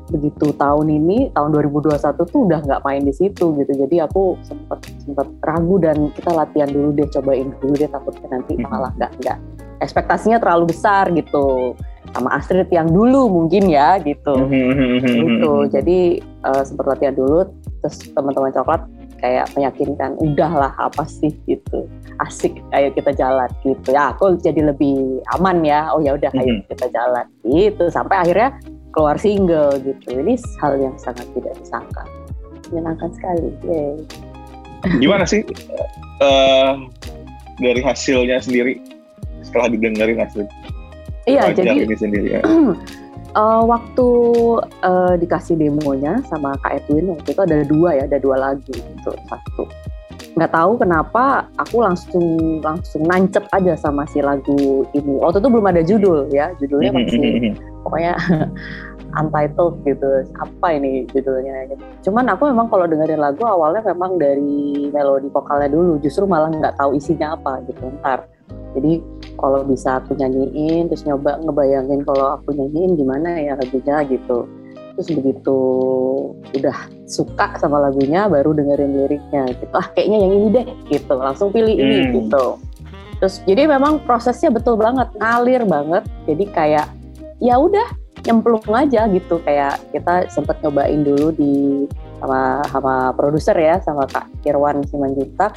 begitu 0.06 0.54
tahun 0.54 0.86
ini 0.86 1.34
tahun 1.34 1.50
2021 1.50 1.98
tuh 2.30 2.40
udah 2.46 2.60
nggak 2.62 2.82
main 2.84 3.02
di 3.02 3.14
situ 3.16 3.56
gitu. 3.58 3.72
Jadi 3.72 3.96
aku 4.04 4.38
sempat 4.44 4.84
sempat 5.02 5.26
ragu 5.42 5.80
dan 5.82 6.12
kita 6.14 6.30
latihan 6.30 6.70
dulu 6.70 6.94
deh 6.94 7.08
cobain 7.10 7.48
dulu 7.58 7.75
deh 7.75 7.90
takutnya 7.90 8.28
nanti 8.38 8.52
malah 8.60 8.92
nggak 8.94 9.12
nggak 9.18 9.38
ekspektasinya 9.80 10.38
terlalu 10.38 10.76
besar 10.76 11.10
gitu. 11.10 11.75
Sama 12.14 12.32
Astrid 12.38 12.70
yang 12.70 12.88
dulu 12.88 13.28
mungkin 13.28 13.66
ya 13.66 13.98
gitu. 14.00 14.46
Gitu. 14.46 15.52
jadi 15.75 16.22
uh, 16.46 16.62
sempat 16.62 16.86
latihan 16.94 17.14
dulu 17.18 17.50
terus 17.82 18.06
teman-teman 18.14 18.54
coklat 18.54 18.82
kayak 19.18 19.48
meyakinkan 19.56 20.14
udahlah 20.20 20.72
apa 20.78 21.04
sih? 21.08 21.32
gitu. 21.48 21.88
Asik 22.22 22.56
ayo 22.72 22.92
kita 22.94 23.12
jalan 23.16 23.48
gitu. 23.64 23.92
Ya 23.92 24.14
aku 24.14 24.38
jadi 24.38 24.70
lebih 24.70 25.20
aman 25.36 25.64
ya. 25.66 25.90
Oh 25.90 26.00
ya 26.00 26.14
udah 26.14 26.30
ayo 26.38 26.62
kita 26.70 26.86
jalan 26.94 27.26
gitu. 27.42 27.84
Sampai 27.90 28.22
akhirnya 28.22 28.54
keluar 28.94 29.16
single 29.18 29.76
gitu. 29.82 30.06
Ini 30.14 30.38
hal 30.62 30.78
yang 30.78 30.94
sangat 30.96 31.26
tidak 31.34 31.54
disangka. 31.60 32.04
Menyenangkan 32.70 33.10
sekali 33.14 33.50
Yay. 33.66 33.94
gimana 35.02 35.26
sih 35.26 35.42
uh, 36.22 36.78
dari 37.58 37.80
hasilnya 37.82 38.38
sendiri 38.38 38.78
setelah 39.42 39.66
didengarin 39.72 40.22
Astrid 40.22 40.46
Iya, 41.26 41.50
jadi 41.50 41.82
ini 41.82 41.96
sendiri 41.98 42.28
ya. 42.38 42.40
uh, 43.37 43.62
waktu 43.69 44.09
uh, 44.83 45.14
dikasih 45.21 45.61
demonya 45.61 46.25
sama 46.26 46.57
Kak 46.64 46.83
Edwin 46.83 47.12
waktu 47.12 47.37
itu 47.37 47.43
ada 47.45 47.57
dua 47.69 47.90
ya, 48.00 48.05
ada 48.09 48.19
dua 48.19 48.37
lagu 48.40 48.73
itu 48.73 49.11
satu. 49.28 49.69
Nggak 50.37 50.52
tahu 50.52 50.73
kenapa 50.81 51.49
aku 51.57 51.81
langsung 51.85 52.26
langsung 52.61 53.05
nancep 53.05 53.45
aja 53.52 53.76
sama 53.76 54.09
si 54.09 54.25
lagu 54.25 54.85
ini. 54.97 55.21
Waktu 55.21 55.45
itu 55.45 55.49
belum 55.52 55.66
ada 55.69 55.83
judul 55.85 56.28
ya, 56.33 56.52
judulnya 56.61 56.93
masih 56.93 57.57
pokoknya 57.85 58.14
untitled 59.21 59.81
gitu. 59.88 60.09
Apa 60.37 60.76
ini 60.76 61.09
judulnya? 61.12 61.73
Cuman 62.05 62.28
aku 62.33 62.52
memang 62.52 62.69
kalau 62.69 62.85
dengerin 62.85 63.21
lagu 63.21 63.49
awalnya 63.49 63.81
memang 63.88 64.21
dari 64.21 64.93
melodi 64.93 65.33
vokalnya 65.33 65.73
dulu, 65.73 65.97
justru 66.05 66.28
malah 66.28 66.52
nggak 66.52 66.76
tahu 66.76 66.97
isinya 66.97 67.33
apa 67.33 67.64
gitu. 67.64 67.88
Ntar 68.00 68.28
jadi 68.76 69.00
kalau 69.40 69.64
bisa 69.64 70.00
aku 70.04 70.12
nyanyiin 70.21 70.92
terus 70.92 71.09
nyoba 71.09 71.40
ngebayangin 71.40 72.04
kalau 72.04 72.37
aku 72.37 72.52
nyanyiin 72.52 72.92
gimana 73.00 73.40
ya 73.40 73.56
lagunya 73.56 74.04
gitu. 74.04 74.45
Terus 74.97 75.09
begitu 75.12 75.59
udah 76.56 76.76
suka 77.04 77.56
sama 77.61 77.85
lagunya 77.88 78.28
baru 78.28 78.52
dengerin 78.52 78.92
liriknya 79.04 79.49
gitu. 79.56 79.73
Ah 79.76 79.88
kayaknya 79.92 80.18
yang 80.25 80.33
ini 80.33 80.47
deh 80.52 80.66
gitu. 80.92 81.14
Langsung 81.16 81.49
pilih 81.52 81.73
ini 81.73 81.97
hmm. 82.04 82.12
gitu. 82.21 82.45
Terus 83.16 83.40
jadi 83.49 83.64
memang 83.64 84.04
prosesnya 84.04 84.52
betul 84.52 84.76
banget 84.76 85.09
ngalir 85.16 85.64
banget. 85.64 86.04
Jadi 86.28 86.45
kayak 86.52 86.88
ya 87.40 87.56
udah 87.56 87.88
nyemplung 88.28 88.64
aja 88.73 89.09
gitu. 89.09 89.40
Kayak 89.45 89.80
kita 89.92 90.28
sempet 90.28 90.61
nyobain 90.64 91.00
dulu 91.00 91.33
di 91.33 91.85
sama 92.16 92.64
sama 92.73 92.95
produser 93.12 93.56
ya 93.56 93.76
sama 93.85 94.09
Kak 94.09 94.49
Irwan 94.49 94.80
Simanjuntak 94.88 95.52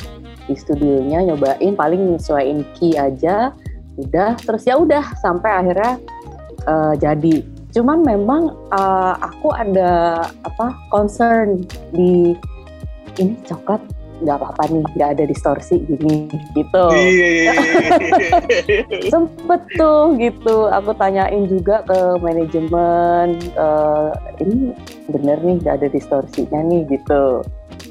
di 0.49 0.57
studionya 0.57 1.29
nyobain 1.29 1.77
paling 1.77 2.17
nyesuaiin 2.17 2.65
key 2.73 2.97
aja 2.97 3.53
udah 4.01 4.33
terus 4.41 4.65
ya 4.65 4.79
udah 4.79 5.05
sampai 5.21 5.51
akhirnya 5.53 6.01
uh, 6.65 6.93
jadi. 6.97 7.45
Cuman 7.69 8.01
memang 8.01 8.49
uh, 8.73 9.13
aku 9.21 9.53
ada 9.53 10.25
apa 10.41 10.73
concern 10.89 11.61
di 11.93 12.33
ini 13.21 13.37
coklat 13.45 13.77
nggak 14.19 14.35
apa-apa 14.35 14.63
nih 14.67 14.83
nggak 14.97 15.09
ada 15.15 15.23
distorsi 15.29 15.79
gini 15.85 16.27
gitu. 16.57 16.85
Sempet 19.13 19.61
tuh 19.77 20.17
gitu. 20.17 20.67
Aku 20.73 20.91
tanyain 20.97 21.45
juga 21.45 21.85
ke 21.85 22.17
manajemen 22.19 23.37
uh, 23.53 24.11
ini 24.41 24.73
bener 25.13 25.37
nih 25.39 25.61
nggak 25.61 25.75
ada 25.83 25.87
distorsinya 25.93 26.59
nih 26.65 26.89
gitu 26.89 27.45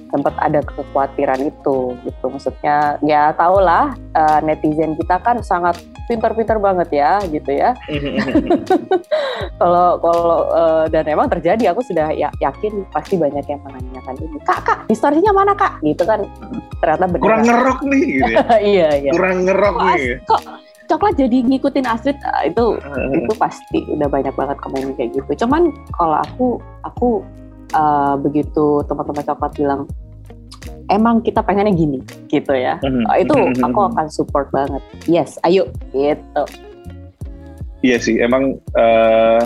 sempat 0.09 0.35
ada 0.41 0.61
kekhawatiran 0.65 1.41
itu 1.45 1.95
gitu. 2.05 2.25
Maksudnya 2.29 2.97
ya 3.05 3.33
tau 3.37 3.61
lah 3.61 3.93
uh, 4.17 4.41
netizen 4.45 4.97
kita 4.97 5.21
kan 5.21 5.41
sangat 5.45 5.81
pintar-pintar 6.09 6.57
banget 6.59 6.89
ya 6.93 7.21
gitu 7.29 7.53
ya. 7.53 7.77
Kalau 9.59 9.99
kalau 9.99 10.47
uh, 10.55 10.85
dan 10.87 11.07
emang 11.11 11.27
terjadi 11.27 11.75
aku 11.75 11.83
sudah 11.83 12.15
ya, 12.15 12.31
yakin 12.39 12.87
pasti 12.95 13.19
banyak 13.19 13.43
yang 13.43 13.59
menanyakan 13.67 14.15
ini. 14.23 14.39
Kak 14.47 14.63
kak 14.63 14.79
distorsinya 14.87 15.35
mana 15.35 15.53
kak? 15.55 15.83
Gitu 15.83 16.03
kan. 16.07 16.23
Ternyata 16.79 17.05
benar. 17.11 17.23
Kurang 17.23 17.43
ngerok 17.43 17.81
nih 17.91 18.03
gitu 18.07 18.31
ya? 18.31 18.45
Iya 18.79 18.89
iya. 19.03 19.11
Kurang 19.15 19.37
ngerok 19.47 19.75
kok, 19.75 19.87
nih 19.87 20.03
kok 20.27 20.43
coklat 20.89 21.15
jadi 21.21 21.37
ngikutin 21.45 21.87
Astrid? 21.87 22.19
Ah, 22.25 22.43
itu 22.49 22.81
itu 23.13 23.33
pasti 23.37 23.79
udah 23.93 24.09
banyak 24.09 24.35
banget 24.35 24.57
komen 24.59 24.97
kayak 24.97 25.11
gitu. 25.15 25.45
Cuman 25.45 25.71
kalau 25.95 26.19
aku 26.25 26.47
aku 26.83 27.09
uh, 27.75 28.15
begitu 28.21 28.85
teman-teman 28.87 29.25
coklat 29.25 29.53
bilang 29.57 29.81
emang 30.89 31.21
kita 31.21 31.45
pengennya 31.45 31.75
gini 31.77 31.99
gitu 32.33 32.53
ya 32.53 32.81
mm-hmm. 32.81 33.05
itu 33.21 33.35
mm-hmm. 33.35 33.67
aku 33.69 33.81
akan 33.93 34.07
support 34.09 34.49
banget 34.51 34.81
yes 35.09 35.37
ayo 35.45 35.69
gitu 35.93 36.45
iya 37.85 37.97
sih 38.01 38.19
emang 38.21 38.57
uh, 38.75 39.43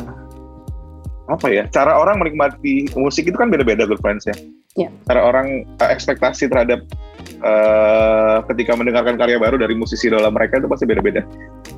apa 1.31 1.47
ya 1.49 1.65
cara 1.71 1.99
orang 1.99 2.19
menikmati 2.19 2.91
musik 2.99 3.31
itu 3.31 3.37
kan 3.39 3.51
beda-beda 3.51 3.87
good 3.87 4.01
friends 4.03 4.27
ya 4.27 4.35
yeah. 4.77 4.91
cara 5.07 5.23
orang 5.23 5.67
uh, 5.79 5.89
ekspektasi 5.91 6.51
terhadap 6.51 6.83
uh, 7.43 8.43
ketika 8.53 8.75
mendengarkan 8.75 9.19
karya 9.19 9.39
baru 9.39 9.59
dari 9.59 9.75
musisi 9.75 10.11
dalam 10.11 10.35
mereka 10.35 10.59
itu 10.59 10.69
pasti 10.71 10.85
beda-beda 10.87 11.23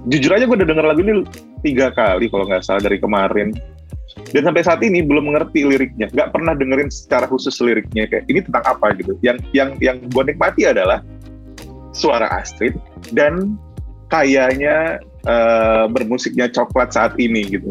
jujur 0.08 0.32
aja 0.32 0.44
gue 0.44 0.56
udah 0.56 0.68
denger 0.68 0.84
lagu 0.84 1.00
ini 1.04 1.24
tiga 1.64 1.92
kali 1.92 2.28
kalau 2.28 2.44
nggak 2.48 2.64
salah 2.64 2.82
dari 2.84 3.00
kemarin 3.00 3.52
dan 4.34 4.50
sampai 4.50 4.66
saat 4.66 4.82
ini 4.82 4.98
belum 5.06 5.30
mengerti 5.30 5.62
liriknya. 5.62 6.10
Nggak 6.10 6.34
pernah 6.34 6.58
dengerin 6.58 6.90
secara 6.90 7.30
khusus 7.30 7.54
liriknya 7.62 8.10
kayak 8.10 8.26
ini 8.26 8.42
tentang 8.42 8.66
apa? 8.66 8.90
gitu. 8.98 9.14
Yang 9.22 9.46
yang 9.54 9.78
yang 9.78 10.02
gue 10.10 10.22
nikmati 10.26 10.66
adalah 10.66 11.06
suara 11.94 12.26
Astrid 12.34 12.74
dan 13.14 13.54
kayaknya 14.10 14.98
uh, 15.30 15.86
bermusiknya 15.86 16.50
coklat 16.50 16.90
saat 16.90 17.14
ini 17.22 17.46
gitu. 17.46 17.70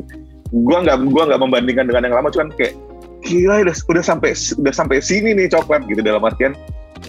Gue 0.56 0.78
nggak 0.80 1.04
gua 1.12 1.28
nggak 1.28 1.42
membandingkan 1.44 1.86
dengan 1.92 2.08
yang 2.08 2.16
lama 2.16 2.32
cuman 2.32 2.56
kayak 2.56 2.80
gila 3.28 3.68
udah 3.68 3.76
udah 3.76 4.04
sampai 4.04 4.32
udah 4.32 4.74
sampai 4.74 5.04
sini 5.04 5.36
nih 5.36 5.52
coklat 5.52 5.84
gitu. 5.92 6.00
Dalam 6.00 6.24
artian 6.24 6.56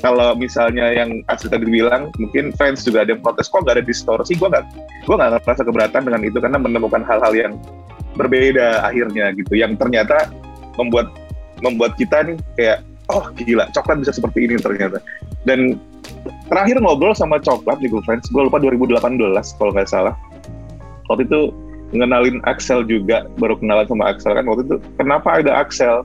kalau 0.03 0.35
misalnya 0.35 0.91
yang 0.91 1.23
Astrid 1.31 1.55
tadi 1.55 1.71
bilang 1.71 2.11
mungkin 2.19 2.51
fans 2.59 2.83
juga 2.83 3.07
ada 3.07 3.15
yang 3.15 3.23
protes 3.23 3.47
kok 3.47 3.63
nggak 3.63 3.79
ada 3.79 3.87
distorsi? 3.87 4.35
Gue 4.35 4.51
nggak 4.51 4.67
gue 5.07 5.15
nggak 5.15 5.47
merasa 5.47 5.63
keberatan 5.63 6.03
dengan 6.03 6.23
itu 6.27 6.43
karena 6.43 6.59
menemukan 6.59 7.07
hal-hal 7.07 7.31
yang 7.39 7.55
berbeda 8.15 8.87
akhirnya 8.87 9.35
gitu. 9.35 9.59
Yang 9.59 9.79
ternyata 9.79 10.31
membuat 10.79 11.11
membuat 11.63 11.95
kita 11.95 12.27
nih 12.27 12.37
kayak 12.59 12.79
oh 13.13 13.31
gila 13.37 13.69
coklat 13.71 14.01
bisa 14.03 14.13
seperti 14.15 14.49
ini 14.49 14.59
ternyata. 14.59 14.99
Dan 15.45 15.79
terakhir 16.49 16.81
ngobrol 16.81 17.13
sama 17.13 17.41
coklat 17.41 17.81
di 17.81 17.89
Friends 18.05 18.29
gue 18.33 18.43
lupa 18.43 18.59
2018 18.63 18.99
kalau 19.61 19.73
nggak 19.75 19.91
salah. 19.91 20.15
Waktu 21.13 21.29
itu 21.29 21.53
ngenalin 21.95 22.41
Axel 22.49 22.83
juga 22.89 23.29
baru 23.39 23.61
kenalan 23.61 23.87
sama 23.87 24.11
Axel 24.11 24.35
kan. 24.35 24.45
Waktu 24.49 24.63
itu 24.67 24.77
kenapa 24.97 25.29
ada 25.43 25.53
Axel? 25.61 26.03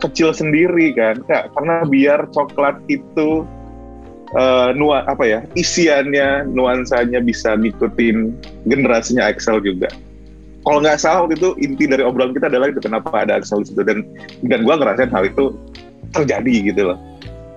Kecil 0.00 0.32
sendiri 0.32 0.96
kan. 0.96 1.20
Kak, 1.28 1.52
karena 1.52 1.84
biar 1.84 2.24
coklat 2.32 2.80
itu 2.88 3.44
uh, 4.34 4.70
nua 4.74 5.04
apa 5.06 5.24
ya 5.26 5.40
isiannya 5.58 6.50
nuansanya 6.50 7.20
bisa 7.20 7.54
ngikutin 7.58 8.32
generasinya 8.64 9.28
Axel 9.28 9.60
juga 9.60 9.90
kalau 10.64 10.78
nggak 10.84 10.98
salah 11.00 11.24
waktu 11.24 11.40
itu 11.40 11.50
inti 11.64 11.84
dari 11.88 12.04
obrolan 12.04 12.36
kita 12.36 12.52
adalah 12.52 12.68
itu 12.68 12.80
kenapa 12.84 13.08
ada 13.24 13.40
Axel 13.40 13.64
itu 13.64 13.80
dan 13.80 14.04
dan 14.44 14.60
gue 14.64 14.74
ngerasain 14.76 15.10
hal 15.12 15.24
itu 15.24 15.56
terjadi 16.12 16.54
gitu 16.72 16.82
loh 16.92 16.98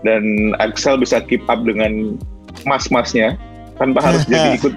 dan 0.07 0.53
Axel 0.59 0.99
bisa 0.99 1.19
keep 1.23 1.43
up 1.51 1.63
dengan 1.63 2.15
mas-masnya 2.63 3.35
tanpa 3.75 3.99
harus 4.07 4.23
jadi 4.27 4.55
ikut 4.59 4.73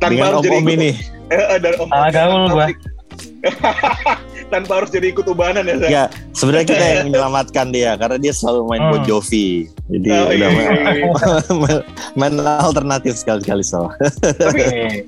tanpa 0.00 0.12
dengan 0.12 0.28
harus 0.34 0.40
om 0.40 0.44
jadi 0.44 0.58
ikut, 0.60 0.74
ini 0.76 0.90
eh, 1.34 1.58
dan 1.60 1.72
om 1.80 1.88
gaul 2.12 2.42
gua. 2.52 2.68
tanpa 4.52 4.82
harus 4.82 4.90
jadi 4.90 5.14
ikut 5.14 5.24
ubanan 5.30 5.62
ya 5.62 5.76
Zak? 5.78 5.88
ya 5.88 6.04
sebenarnya 6.34 6.66
kita 6.74 6.84
yang 6.84 7.06
menyelamatkan 7.12 7.66
dia 7.70 7.94
karena 7.94 8.18
dia 8.18 8.32
selalu 8.34 8.66
main 8.66 8.82
Hmm. 8.82 8.92
Bon 8.98 9.02
Jovi 9.06 9.70
jadi 9.86 10.08
Oh, 10.10 10.28
iya, 10.34 10.48
udah 10.48 10.50
iya, 10.50 10.70
iya. 10.90 11.06
main, 11.54 11.78
main 12.18 12.34
alternatif 12.42 13.14
sekali-kali 13.16 13.62
so 13.62 13.88
tapi 14.36 15.06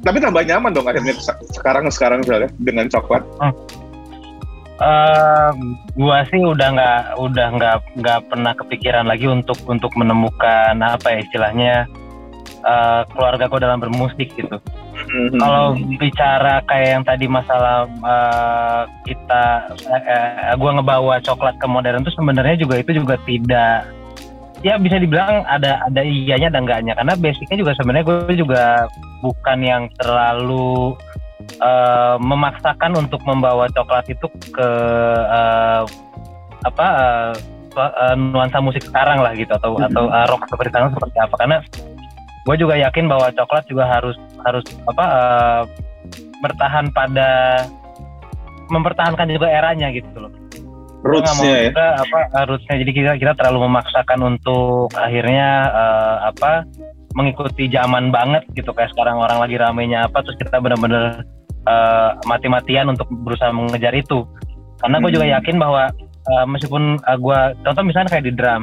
tapi 0.00 0.16
tambah 0.18 0.42
nyaman 0.44 0.72
dong 0.72 0.88
akhirnya 0.88 1.14
se- 1.16 1.40
sekarang 1.56 1.88
sekarang 1.92 2.24
misalnya 2.24 2.50
dengan 2.60 2.86
coklat 2.88 3.22
Eh, 4.80 5.50
gua 5.92 6.24
sih 6.32 6.40
udah 6.40 6.68
nggak 6.72 7.00
udah 7.20 7.46
nggak 7.52 7.76
nggak 8.00 8.20
pernah 8.32 8.52
kepikiran 8.56 9.04
lagi 9.04 9.28
untuk 9.28 9.60
untuk 9.68 9.92
menemukan 9.92 10.72
apa 10.80 11.04
ya 11.04 11.18
istilahnya 11.20 11.84
eh, 12.64 13.02
keluarga 13.12 13.44
gua 13.52 13.60
dalam 13.60 13.76
bermusik 13.76 14.32
gitu. 14.40 14.56
Hmm. 15.00 15.36
Kalau 15.36 15.76
bicara 16.00 16.64
kayak 16.64 16.88
yang 16.96 17.04
tadi 17.04 17.28
masalah 17.28 17.92
eh, 17.92 18.82
kita, 19.04 19.44
eh, 20.00 20.56
gue 20.56 20.70
ngebawa 20.72 21.20
coklat 21.24 21.60
ke 21.60 21.66
modern 21.68 22.00
itu 22.00 22.12
sebenarnya 22.16 22.56
juga 22.56 22.80
itu 22.80 22.96
juga 22.96 23.20
tidak, 23.28 23.84
ya 24.60 24.76
bisa 24.76 25.00
dibilang 25.00 25.40
ada 25.48 25.80
ada 25.88 26.00
iyanya 26.04 26.52
dan 26.52 26.68
enggaknya 26.68 26.92
karena 26.92 27.16
basicnya 27.16 27.56
juga 27.56 27.72
sebenarnya 27.80 28.04
gue 28.04 28.36
juga 28.36 28.84
bukan 29.24 29.58
yang 29.64 29.82
terlalu 29.96 30.96
eh, 31.60 32.16
memaksakan 32.20 32.92
untuk 32.96 33.24
membawa 33.24 33.68
coklat 33.72 34.04
itu 34.12 34.28
ke 34.52 34.70
eh, 35.24 35.82
apa 36.68 36.88
eh, 37.72 38.14
nuansa 38.20 38.60
musik 38.60 38.84
sekarang 38.84 39.24
lah 39.24 39.32
gitu 39.32 39.48
atau 39.56 39.80
Mhm. 39.80 39.86
atau 39.92 40.04
eh, 40.12 40.26
rock 40.28 40.44
seperti 40.52 40.68
sekarang 40.72 40.92
seperti 40.92 41.16
apa 41.16 41.34
karena 41.40 41.56
gue 42.40 42.56
juga 42.56 42.74
yakin 42.76 43.04
bahwa 43.08 43.26
coklat 43.32 43.64
juga 43.64 43.84
harus 43.88 44.16
harus 44.44 44.64
apa 44.84 45.04
eh, 45.08 45.62
bertahan 46.40 46.92
pada 46.92 47.64
mempertahankan 48.70 49.28
juga 49.28 49.50
eranya 49.50 49.90
gitu 49.92 50.08
loh. 50.16 50.32
Rootsnya 51.00 51.48
ya. 51.48 51.62
juga 51.72 51.86
apa 51.96 52.18
rootsnya. 52.44 52.76
Jadi 52.84 52.90
kita 52.92 53.12
kita 53.16 53.32
terlalu 53.36 53.68
memaksakan 53.68 54.20
untuk 54.36 54.92
akhirnya 54.92 55.48
eh, 55.72 56.16
apa 56.28 56.68
mengikuti 57.16 57.66
zaman 57.72 58.12
banget 58.12 58.44
gitu. 58.52 58.70
Kayak 58.76 58.92
sekarang 58.92 59.16
orang 59.18 59.40
lagi 59.40 59.56
ramenya 59.56 60.06
apa 60.06 60.20
terus 60.20 60.36
kita 60.36 60.60
benar-benar 60.60 61.24
eh, 61.64 62.10
mati-matian 62.28 62.92
untuk 62.92 63.08
berusaha 63.24 63.48
mengejar 63.48 63.96
itu. 63.96 64.28
Karena 64.80 64.96
gue 65.00 65.10
juga 65.12 65.26
Hmm. 65.28 65.34
yakin 65.40 65.56
bahwa 65.56 65.82
eh, 66.04 66.44
meskipun 66.46 66.82
eh, 67.00 67.18
gue 67.18 67.38
contoh 67.64 67.82
misalnya 67.84 68.08
kayak 68.12 68.26
di 68.28 68.32
drum. 68.36 68.62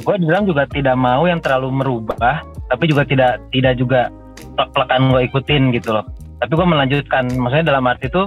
Gue 0.00 0.16
di 0.18 0.26
drum 0.26 0.44
juga 0.48 0.64
tidak 0.66 0.96
mau 0.96 1.28
yang 1.28 1.38
terlalu 1.44 1.70
merubah 1.70 2.42
tapi 2.72 2.88
juga 2.88 3.04
tidak 3.04 3.38
tidak 3.52 3.76
juga 3.76 4.08
plek-plekan 4.56 5.12
gue 5.12 5.22
ikutin 5.28 5.62
gitu 5.76 5.92
loh. 5.92 6.04
Tapi 6.40 6.52
gue 6.56 6.66
melanjutkan. 6.66 7.24
Maksudnya 7.36 7.68
dalam 7.68 7.84
arti 7.84 8.08
itu 8.08 8.26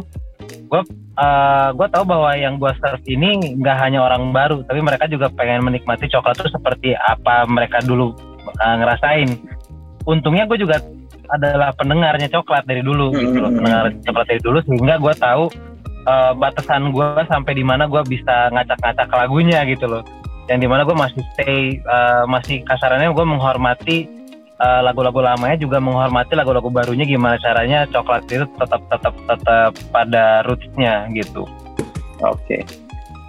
gue 0.67 0.81
uh, 1.17 1.69
gue 1.73 1.87
tahu 1.89 2.03
bahwa 2.03 2.31
yang 2.35 2.59
gue 2.59 2.71
serve 2.83 3.03
ini 3.07 3.57
nggak 3.57 3.77
hanya 3.79 4.03
orang 4.03 4.29
baru 4.35 4.61
tapi 4.67 4.79
mereka 4.83 5.07
juga 5.07 5.31
pengen 5.31 5.63
menikmati 5.63 6.11
coklat 6.11 6.37
itu 6.37 6.51
seperti 6.51 6.89
apa 6.93 7.47
mereka 7.47 7.79
dulu 7.81 8.13
uh, 8.59 8.75
ngerasain. 8.77 9.31
Untungnya 10.07 10.47
gue 10.47 10.59
juga 10.59 10.79
adalah 11.27 11.75
pendengarnya 11.75 12.31
coklat 12.31 12.63
dari 12.63 12.79
dulu 12.83 13.11
gitu 13.15 13.37
loh. 13.43 13.51
Hmm. 13.51 13.59
pendengar 13.59 13.83
coklat 14.03 14.27
dari 14.27 14.41
dulu 14.43 14.57
sehingga 14.63 14.95
gue 14.99 15.13
tahu 15.19 15.43
uh, 16.07 16.31
batasan 16.35 16.91
gue 16.95 17.07
sampai 17.27 17.53
di 17.55 17.63
mana 17.63 17.87
gue 17.87 17.99
bisa 18.07 18.51
ngacak-ngacak 18.51 19.09
lagunya 19.11 19.63
gitu 19.67 19.87
loh. 19.87 20.03
Yang 20.47 20.59
di 20.63 20.67
mana 20.71 20.81
gue 20.87 20.95
masih 20.95 21.21
stay 21.35 21.83
uh, 21.83 22.23
masih 22.23 22.63
kasarannya 22.63 23.11
gue 23.11 23.25
menghormati 23.27 24.16
uh, 24.61 24.81
lagu-lagu 24.83 25.19
lamanya 25.21 25.57
juga 25.57 25.77
menghormati 25.81 26.33
lagu-lagu 26.33 26.69
barunya 26.69 27.05
gimana 27.05 27.37
caranya 27.41 27.85
coklat 27.89 28.25
itu 28.29 28.45
tetap 28.57 28.81
tetap 28.89 29.13
tetap 29.25 29.71
pada 29.89 30.41
rootsnya 30.45 31.09
gitu 31.13 31.45
oke 32.21 32.57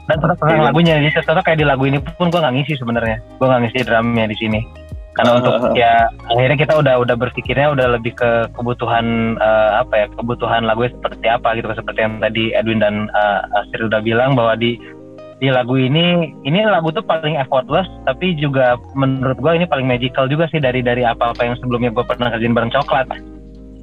dan 0.09 0.17
tetap 0.17 0.37
tentang 0.41 0.59
Iya. 0.59 0.67
lagunya 0.73 0.95
jadi 1.05 1.21
tetap 1.21 1.45
kayak 1.45 1.61
di 1.61 1.67
lagu 1.69 1.85
ini 1.85 2.01
pun 2.01 2.33
gue 2.33 2.41
nggak 2.41 2.55
ngisi 2.57 2.81
sebenarnya 2.81 3.21
gue 3.21 3.47
nggak 3.47 3.63
ngisi 3.69 3.79
drumnya 3.85 4.27
di 4.29 4.37
sini 4.41 4.61
karena 5.19 5.43
untuk 5.43 5.55
ah, 5.59 5.67
ah. 5.67 5.75
ya 5.75 5.93
akhirnya 6.31 6.59
kita 6.63 6.75
udah 6.79 6.95
udah 7.03 7.17
berpikirnya 7.19 7.75
udah 7.75 7.99
lebih 7.99 8.15
ke 8.15 8.47
kebutuhan 8.55 9.35
eh, 9.35 9.71
apa 9.83 9.95
ya 9.99 10.07
kebutuhan 10.15 10.63
lagunya 10.63 10.95
seperti 10.95 11.27
apa 11.27 11.59
gitu 11.59 11.67
seperti 11.75 12.01
yang 12.07 12.23
tadi 12.23 12.55
Edwin 12.55 12.79
dan 12.79 13.11
eh, 13.11 13.41
Astrid 13.59 13.91
udah 13.91 13.99
bilang 13.99 14.39
bahwa 14.39 14.55
di 14.55 14.79
di 15.39 15.49
lagu 15.55 15.79
ini 15.79 16.35
ini 16.43 16.67
lagu 16.67 16.91
tuh 16.91 17.07
paling 17.07 17.39
effortless 17.39 17.87
tapi 18.03 18.35
juga 18.35 18.75
menurut 18.99 19.39
gue 19.39 19.53
ini 19.55 19.67
paling 19.71 19.87
magical 19.87 20.27
juga 20.27 20.51
sih 20.51 20.59
dari 20.59 20.83
dari 20.83 21.07
apa 21.07 21.31
apa 21.31 21.47
yang 21.47 21.55
sebelumnya 21.63 21.95
gue 21.95 22.03
pernah 22.03 22.35
kerjain 22.35 22.55
bareng 22.55 22.75
coklat. 22.75 23.07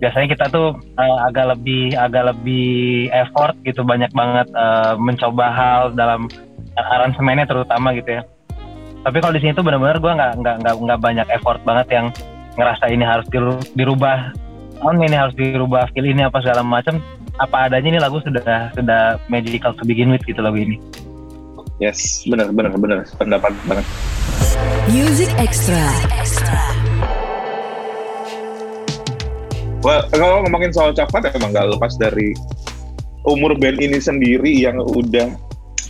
Biasanya 0.04 0.28
kita 0.28 0.46
tuh 0.52 0.76
eh, 0.76 1.18
agak 1.24 1.56
lebih 1.56 1.96
agak 1.96 2.36
lebih 2.36 3.08
effort 3.16 3.56
gitu 3.64 3.88
banyak 3.88 4.12
banget 4.12 4.52
eh, 4.52 4.94
mencoba 5.00 5.46
hal 5.56 5.82
dalam 5.96 6.28
aransemennya 6.76 7.48
terutama 7.48 7.96
gitu 7.96 8.20
ya. 8.20 8.22
Tapi 9.08 9.18
kalau 9.24 9.34
di 9.38 9.40
sini 9.40 9.56
tuh 9.56 9.64
benar-benar 9.64 10.04
gue 10.04 10.12
nggak 10.12 10.32
nggak 10.44 10.56
nggak 10.60 10.76
nggak 10.76 11.00
banyak 11.00 11.28
effort 11.32 11.64
banget 11.64 11.88
yang 11.88 12.08
ngerasa 12.60 12.92
ini 12.92 13.04
harus 13.08 13.28
diru- 13.32 13.64
dirubah 13.80 14.36
on 14.84 15.00
ini 15.00 15.16
harus 15.16 15.36
dirubah 15.40 15.88
feel 15.96 16.04
ini 16.04 16.28
apa 16.28 16.44
segala 16.44 16.64
macam 16.64 17.00
apa 17.40 17.68
adanya 17.68 17.96
ini 17.96 18.00
lagu 18.00 18.20
sudah 18.24 18.72
sudah 18.76 19.20
magical 19.32 19.72
to 19.76 19.84
begin 19.88 20.12
with 20.12 20.24
gitu 20.24 20.40
lagu 20.40 20.60
ini 20.60 20.80
yes 21.80 22.24
benar 22.28 22.52
benar 22.52 22.74
benar 22.78 23.00
pendapat 23.20 23.52
banget 23.68 23.88
Music 24.86 25.30
Extra. 25.42 25.82
Wah, 29.82 30.02
kalau 30.14 30.46
ngomongin 30.46 30.74
soal 30.74 30.94
coklat 30.94 31.30
emang 31.34 31.54
nggak 31.54 31.78
lepas 31.78 31.94
dari 31.98 32.34
umur 33.26 33.58
band 33.58 33.82
ini 33.82 33.98
sendiri 33.98 34.50
yang 34.50 34.78
udah 34.82 35.34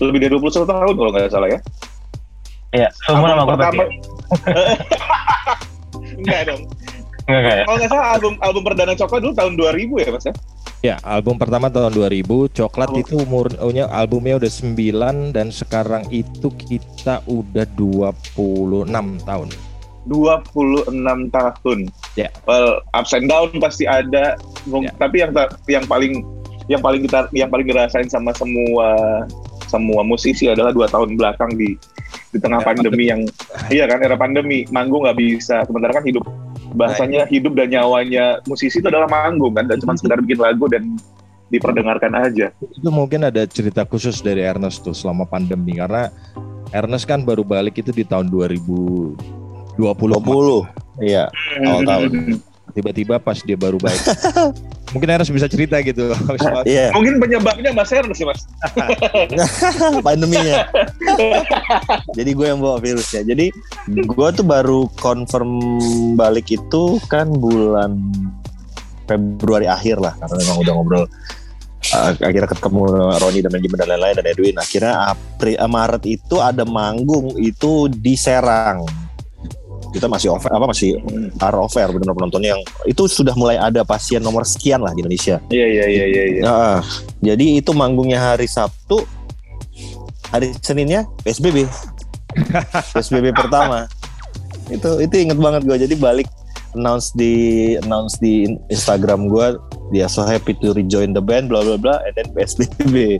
lebih 0.04 0.20
dari 0.24 0.32
21 0.36 0.68
tahun 0.68 0.94
kalau 0.96 1.12
nggak 1.12 1.32
salah 1.32 1.50
ya. 1.52 1.60
Iya, 2.76 2.88
seumur 3.08 3.28
sama 3.32 3.44
gue 3.44 3.56
pertama. 3.56 3.84
Enggak 6.20 6.42
dong. 6.48 6.62
Enggak 7.28 7.40
enggak 7.40 7.56
ya? 7.56 7.64
Kalau 7.68 7.78
nggak 7.80 7.92
salah 7.92 8.08
album 8.16 8.34
album 8.44 8.62
perdana 8.64 8.94
coklat 8.96 9.20
dulu 9.24 9.34
tahun 9.36 9.54
2000 9.60 10.04
ya 10.04 10.10
mas 10.12 10.26
ya? 10.28 10.34
Ya, 10.86 11.02
album 11.02 11.42
pertama 11.42 11.66
tahun 11.74 11.98
2000, 11.98 12.46
Coklat 12.54 12.94
Oh. 12.94 13.02
itu 13.02 13.18
umurnya 13.18 13.90
albumnya 13.90 14.38
udah 14.38 14.52
9 14.54 15.34
dan 15.34 15.50
sekarang 15.50 16.06
itu 16.14 16.54
kita 16.54 17.26
udah 17.26 17.66
26 17.74 19.18
tahun. 19.26 19.50
26 20.06 21.34
tahun. 21.34 21.80
Ya. 22.14 22.30
Well, 22.46 22.86
ups 22.94 23.18
and 23.18 23.26
down 23.26 23.50
pasti 23.58 23.90
ada. 23.90 24.38
Ya. 24.70 24.94
Tapi 25.02 25.26
yang 25.26 25.34
yang 25.66 25.90
paling 25.90 26.22
yang 26.70 26.86
paling 26.86 27.02
kita 27.10 27.34
yang 27.34 27.50
paling 27.50 27.66
dirasain 27.66 28.06
sama 28.06 28.30
semua 28.38 28.94
semua 29.66 30.06
musisi 30.06 30.46
adalah 30.46 30.70
dua 30.70 30.86
tahun 30.86 31.18
belakang 31.18 31.58
di 31.58 31.74
di 32.30 32.38
tengah 32.38 32.62
Era 32.62 32.70
pandemi 32.70 33.10
yang 33.10 33.22
iya 33.74 33.90
kan 33.90 34.02
era 34.06 34.14
pandemi 34.14 34.66
manggung 34.70 35.06
nggak 35.06 35.18
bisa 35.18 35.66
sementara 35.66 35.98
kan 35.98 36.06
hidup 36.06 36.26
bahasanya 36.76 37.26
hidup 37.32 37.56
dan 37.56 37.72
nyawanya 37.72 38.44
musisi 38.46 38.84
itu 38.84 38.88
adalah 38.88 39.08
manggung 39.08 39.56
kan 39.56 39.66
dan 39.66 39.80
cuma 39.80 39.96
sekedar 39.96 40.20
bikin 40.22 40.40
lagu 40.44 40.68
dan 40.68 40.84
diperdengarkan 41.50 42.12
aja. 42.14 42.52
Itu 42.60 42.90
mungkin 42.90 43.26
ada 43.26 43.46
cerita 43.48 43.86
khusus 43.86 44.20
dari 44.22 44.44
Ernest 44.44 44.84
tuh 44.84 44.94
selama 44.94 45.26
pandemi 45.26 45.78
karena 45.78 46.12
Ernest 46.74 47.06
kan 47.08 47.24
baru 47.24 47.46
balik 47.46 47.80
itu 47.80 47.94
di 47.96 48.04
tahun 48.04 48.28
2020. 48.28 49.16
20. 49.76 51.04
Iya, 51.04 51.28
awal 51.68 51.84
tahun. 51.84 52.12
Tiba-tiba 52.76 53.16
pas 53.24 53.40
dia 53.40 53.56
baru 53.56 53.80
balik. 53.80 54.04
mungkin 54.94 55.12
Ernest 55.12 55.32
bisa 55.32 55.48
cerita 55.52 55.80
gitu. 55.84 56.12
Iya. 56.68 56.96
Mungkin 56.96 57.20
penyebabnya 57.20 57.72
Mas 57.76 57.92
Ernest 57.92 58.20
sih 58.20 58.28
Mas. 58.28 58.44
Pandeminya. 60.08 60.68
Jadi 62.16 62.32
gue 62.32 62.46
yang 62.48 62.60
bawa 62.60 62.80
virusnya. 62.80 63.24
Jadi 63.24 63.52
gue 63.88 64.28
tuh 64.36 64.46
baru 64.46 64.88
confirm 65.00 65.52
balik 66.20 66.52
itu 66.52 67.00
kan 67.08 67.32
bulan 67.32 68.00
Februari 69.06 69.70
akhir 69.70 70.02
lah 70.02 70.18
karena 70.18 70.36
memang 70.42 70.58
udah 70.66 70.74
ngobrol 70.74 71.06
uh, 71.94 72.12
akhirnya 72.18 72.50
ketemu 72.50 72.82
Roni 73.22 73.40
dan 73.46 73.52
Benjamin 73.54 73.78
dan 73.78 73.88
lain-lain 73.94 74.16
dan 74.18 74.26
Edwin 74.26 74.56
akhirnya 74.58 74.94
April 75.14 75.56
uh, 75.62 75.70
Maret 75.70 76.04
itu 76.10 76.36
ada 76.42 76.66
manggung 76.66 77.38
itu 77.38 77.86
di 77.92 78.18
Serang 78.18 79.05
kita 79.96 80.12
masih 80.12 80.36
over 80.36 80.52
apa 80.52 80.66
masih 80.68 81.00
are 81.40 81.56
over 81.56 81.88
benar 81.96 82.12
penonton 82.12 82.44
yang 82.44 82.60
itu 82.84 83.08
sudah 83.08 83.32
mulai 83.40 83.56
ada 83.56 83.88
pasien 83.88 84.20
nomor 84.20 84.44
sekian 84.44 84.84
lah 84.84 84.92
di 84.92 85.00
Indonesia. 85.00 85.40
Iya 85.48 85.66
iya 85.72 85.86
iya 85.88 86.06
iya. 86.12 86.24
iya. 86.28 86.42
Nah, 86.44 86.80
jadi 87.24 87.64
itu 87.64 87.72
manggungnya 87.72 88.20
hari 88.20 88.44
Sabtu, 88.52 89.08
hari 90.28 90.52
Seninnya 90.60 91.08
PSBB, 91.24 91.64
PSBB 92.92 93.32
pertama. 93.40 93.88
Itu 94.68 95.00
itu 95.00 95.16
inget 95.16 95.40
banget 95.40 95.64
gue. 95.64 95.78
Jadi 95.88 95.96
balik 95.96 96.28
announce 96.76 97.16
di 97.16 97.34
announce 97.80 98.20
di 98.20 98.52
Instagram 98.68 99.32
gue 99.32 99.56
dia 99.96 100.12
so 100.12 100.28
happy 100.28 100.52
to 100.60 100.76
rejoin 100.76 101.16
the 101.16 101.24
band 101.24 101.48
bla 101.48 101.64
bla 101.64 101.80
bla 101.80 101.96
and 102.04 102.14
then 102.20 102.28
PSBB 102.36 103.16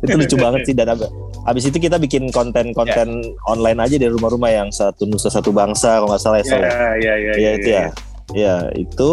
itu 0.00 0.16
lucu 0.16 0.36
banget 0.40 0.60
sih 0.64 0.74
dan 0.76 0.96
ab- 0.96 1.12
abis 1.44 1.68
itu 1.68 1.76
kita 1.76 1.96
bikin 2.00 2.28
konten-konten 2.32 3.20
online 3.48 3.78
aja 3.80 3.96
di 3.96 4.06
rumah-rumah 4.08 4.50
yang 4.52 4.68
satu 4.72 5.04
nusa 5.04 5.28
satu 5.28 5.52
bangsa 5.52 6.00
kalau 6.00 6.08
nggak 6.12 6.22
salah 6.22 6.38
ya 6.40 6.46
Sal, 6.46 6.60
ya? 6.60 6.70
Iya 6.70 6.92
iya 6.96 7.12
iya. 7.16 7.32
Iya 7.36 7.50
itu 7.56 7.68
ya. 7.68 7.86
Ya 8.30 8.56
itu 8.78 9.10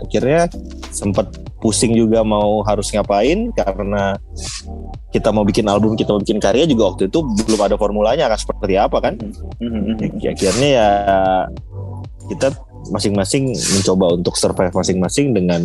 akhirnya 0.00 0.48
sempat 0.88 1.28
pusing 1.60 1.92
juga 1.92 2.24
mau 2.24 2.64
harus 2.64 2.88
ngapain 2.96 3.52
karena 3.52 4.16
kita 5.12 5.28
mau 5.30 5.44
bikin 5.44 5.68
album, 5.68 5.92
kita 5.94 6.16
mau 6.16 6.20
bikin 6.24 6.40
karya 6.40 6.64
juga 6.64 6.96
waktu 6.96 7.12
itu 7.12 7.20
belum 7.44 7.60
ada 7.60 7.76
formulanya 7.76 8.24
akan 8.32 8.38
seperti 8.40 8.80
apa 8.80 8.98
kan. 9.04 9.14
Mhm. 9.60 10.16
Ya, 10.24 10.32
akhirnya 10.32 10.68
ya 10.68 10.88
kita 12.32 12.56
masing-masing 12.88 13.52
mencoba 13.52 14.16
untuk 14.16 14.34
survive 14.36 14.72
masing-masing 14.72 15.36
dengan 15.36 15.60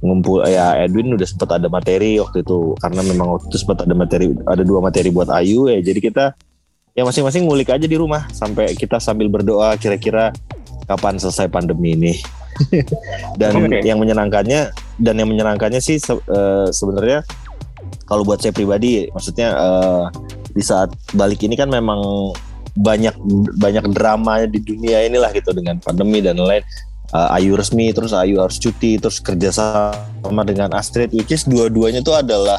ngumpul 0.00 0.44
ya 0.44 0.76
Edwin 0.80 1.16
udah 1.16 1.28
sempat 1.28 1.56
ada 1.56 1.68
materi 1.68 2.20
waktu 2.20 2.42
itu. 2.44 2.76
Karena 2.80 3.00
memang 3.04 3.36
waktu 3.36 3.46
itu 3.52 3.58
sempat 3.60 3.84
ada 3.84 3.94
materi 3.96 4.32
ada 4.44 4.62
dua 4.64 4.80
materi 4.84 5.08
buat 5.12 5.28
Ayu 5.32 5.68
ya. 5.68 5.80
Jadi 5.80 6.00
kita 6.00 6.36
ya 6.96 7.02
masing-masing 7.04 7.44
ngulik 7.44 7.72
aja 7.72 7.84
di 7.84 7.96
rumah. 7.96 8.28
Sampai 8.32 8.72
kita 8.76 9.00
sambil 9.00 9.28
berdoa 9.28 9.76
kira-kira 9.76 10.32
kapan 10.86 11.20
selesai 11.20 11.48
pandemi 11.50 11.96
ini. 11.96 12.12
Dan 13.40 13.68
Oke. 13.68 13.84
yang 13.84 14.00
menyenangkannya 14.00 14.72
dan 14.96 15.14
yang 15.20 15.28
menyenangkannya 15.28 15.76
sih 15.76 16.00
se- 16.00 16.24
eh, 16.24 16.72
sebenarnya 16.72 17.20
kalau 18.08 18.24
buat 18.24 18.40
saya 18.40 18.56
pribadi 18.56 19.12
maksudnya 19.12 19.52
eh, 19.52 20.04
di 20.56 20.64
saat 20.64 20.88
balik 21.12 21.44
ini 21.44 21.52
kan 21.52 21.68
memang 21.68 22.00
banyak 22.80 23.12
banyak 23.60 23.92
drama 23.92 24.48
di 24.48 24.64
dunia 24.64 25.04
inilah 25.04 25.36
gitu. 25.36 25.52
Dengan 25.52 25.76
pandemi 25.84 26.24
dan 26.24 26.40
lain 26.40 26.64
Uh, 27.14 27.38
Ayu 27.38 27.54
resmi 27.54 27.94
terus 27.94 28.10
Ayu 28.10 28.42
harus 28.42 28.58
cuti 28.58 28.98
terus 28.98 29.22
kerja 29.22 29.54
sama 29.54 30.42
dengan 30.42 30.74
Astrid 30.74 31.14
which 31.14 31.30
is 31.30 31.46
dua-duanya 31.46 32.02
tuh 32.02 32.18
adalah 32.18 32.58